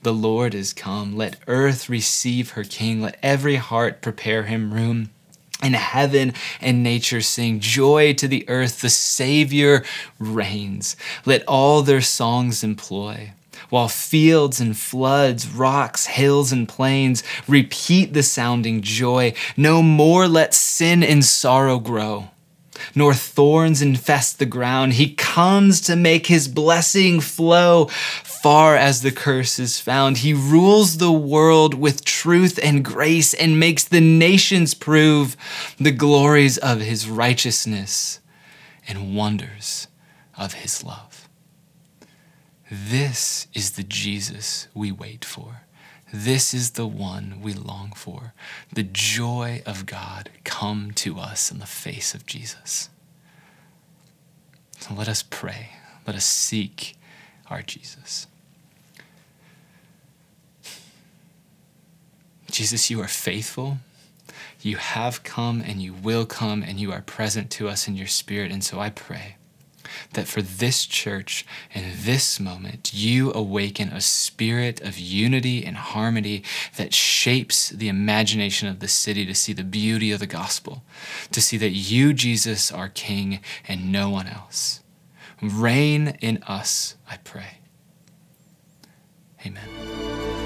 The 0.03 0.13
Lord 0.13 0.55
is 0.55 0.73
come. 0.73 1.15
Let 1.15 1.37
earth 1.47 1.89
receive 1.89 2.51
her 2.51 2.63
King. 2.63 3.01
Let 3.01 3.19
every 3.21 3.57
heart 3.57 4.01
prepare 4.01 4.43
him 4.43 4.73
room. 4.73 5.11
And 5.61 5.75
heaven 5.75 6.33
and 6.59 6.81
nature 6.81 7.21
sing 7.21 7.59
joy 7.59 8.13
to 8.13 8.27
the 8.27 8.47
earth. 8.49 8.81
The 8.81 8.89
Savior 8.89 9.83
reigns. 10.17 10.95
Let 11.25 11.43
all 11.47 11.83
their 11.83 12.01
songs 12.01 12.63
employ 12.63 13.33
while 13.69 13.87
fields 13.87 14.59
and 14.59 14.75
floods, 14.75 15.47
rocks, 15.47 16.07
hills, 16.07 16.51
and 16.51 16.67
plains 16.67 17.23
repeat 17.47 18.13
the 18.13 18.23
sounding 18.23 18.81
joy. 18.81 19.33
No 19.55 19.81
more 19.81 20.27
let 20.27 20.53
sin 20.53 21.03
and 21.03 21.23
sorrow 21.23 21.79
grow 21.79 22.31
nor 22.95 23.13
thorns 23.13 23.81
infest 23.81 24.39
the 24.39 24.45
ground. 24.45 24.93
He 24.93 25.13
comes 25.13 25.81
to 25.81 25.95
make 25.95 26.27
his 26.27 26.47
blessing 26.47 27.19
flow 27.19 27.85
far 28.41 28.75
as 28.75 29.01
the 29.01 29.11
curse 29.11 29.59
is 29.59 29.79
found. 29.79 30.17
He 30.17 30.33
rules 30.33 30.97
the 30.97 31.11
world 31.11 31.73
with 31.73 32.03
truth 32.05 32.59
and 32.61 32.83
grace 32.83 33.33
and 33.33 33.59
makes 33.59 33.83
the 33.83 34.01
nations 34.01 34.73
prove 34.73 35.37
the 35.77 35.91
glories 35.91 36.57
of 36.57 36.81
his 36.81 37.07
righteousness 37.07 38.19
and 38.87 39.15
wonders 39.15 39.87
of 40.37 40.53
his 40.53 40.83
love. 40.83 41.29
This 42.71 43.47
is 43.53 43.71
the 43.71 43.83
Jesus 43.83 44.67
we 44.73 44.91
wait 44.91 45.25
for. 45.25 45.63
This 46.13 46.53
is 46.53 46.71
the 46.71 46.87
one 46.87 47.39
we 47.41 47.53
long 47.53 47.93
for. 47.95 48.33
The 48.71 48.83
joy 48.83 49.63
of 49.65 49.85
God 49.85 50.29
come 50.43 50.91
to 50.95 51.17
us 51.17 51.51
in 51.51 51.59
the 51.59 51.65
face 51.65 52.13
of 52.13 52.25
Jesus. 52.25 52.89
So 54.79 54.93
let 54.93 55.07
us 55.07 55.23
pray. 55.23 55.69
Let 56.05 56.15
us 56.15 56.25
seek 56.25 56.97
our 57.49 57.61
Jesus. 57.61 58.27
Jesus, 62.49 62.89
you 62.89 62.99
are 63.01 63.07
faithful. 63.07 63.77
You 64.61 64.75
have 64.75 65.23
come 65.23 65.61
and 65.61 65.81
you 65.81 65.93
will 65.93 66.25
come 66.25 66.61
and 66.61 66.79
you 66.79 66.91
are 66.91 67.01
present 67.01 67.49
to 67.51 67.69
us 67.69 67.87
in 67.87 67.95
your 67.95 68.07
spirit. 68.07 68.51
And 68.51 68.63
so 68.63 68.79
I 68.79 68.89
pray 68.89 69.37
that 70.13 70.27
for 70.27 70.41
this 70.41 70.85
church 70.85 71.45
in 71.73 71.91
this 72.03 72.39
moment, 72.39 72.93
you 72.93 73.31
awaken 73.33 73.89
a 73.89 74.01
spirit 74.01 74.81
of 74.81 74.97
unity 74.97 75.65
and 75.65 75.77
harmony 75.77 76.43
that 76.77 76.93
shapes 76.93 77.69
the 77.69 77.87
imagination 77.87 78.67
of 78.67 78.79
the 78.79 78.87
city 78.87 79.25
to 79.25 79.35
see 79.35 79.53
the 79.53 79.63
beauty 79.63 80.11
of 80.11 80.19
the 80.19 80.27
gospel, 80.27 80.83
to 81.31 81.41
see 81.41 81.57
that 81.57 81.71
you, 81.71 82.13
Jesus, 82.13 82.71
are 82.71 82.89
King 82.89 83.39
and 83.67 83.91
no 83.91 84.09
one 84.09 84.27
else. 84.27 84.81
Reign 85.41 86.17
in 86.21 86.43
us, 86.43 86.95
I 87.09 87.17
pray. 87.17 87.57
Amen. 89.45 90.40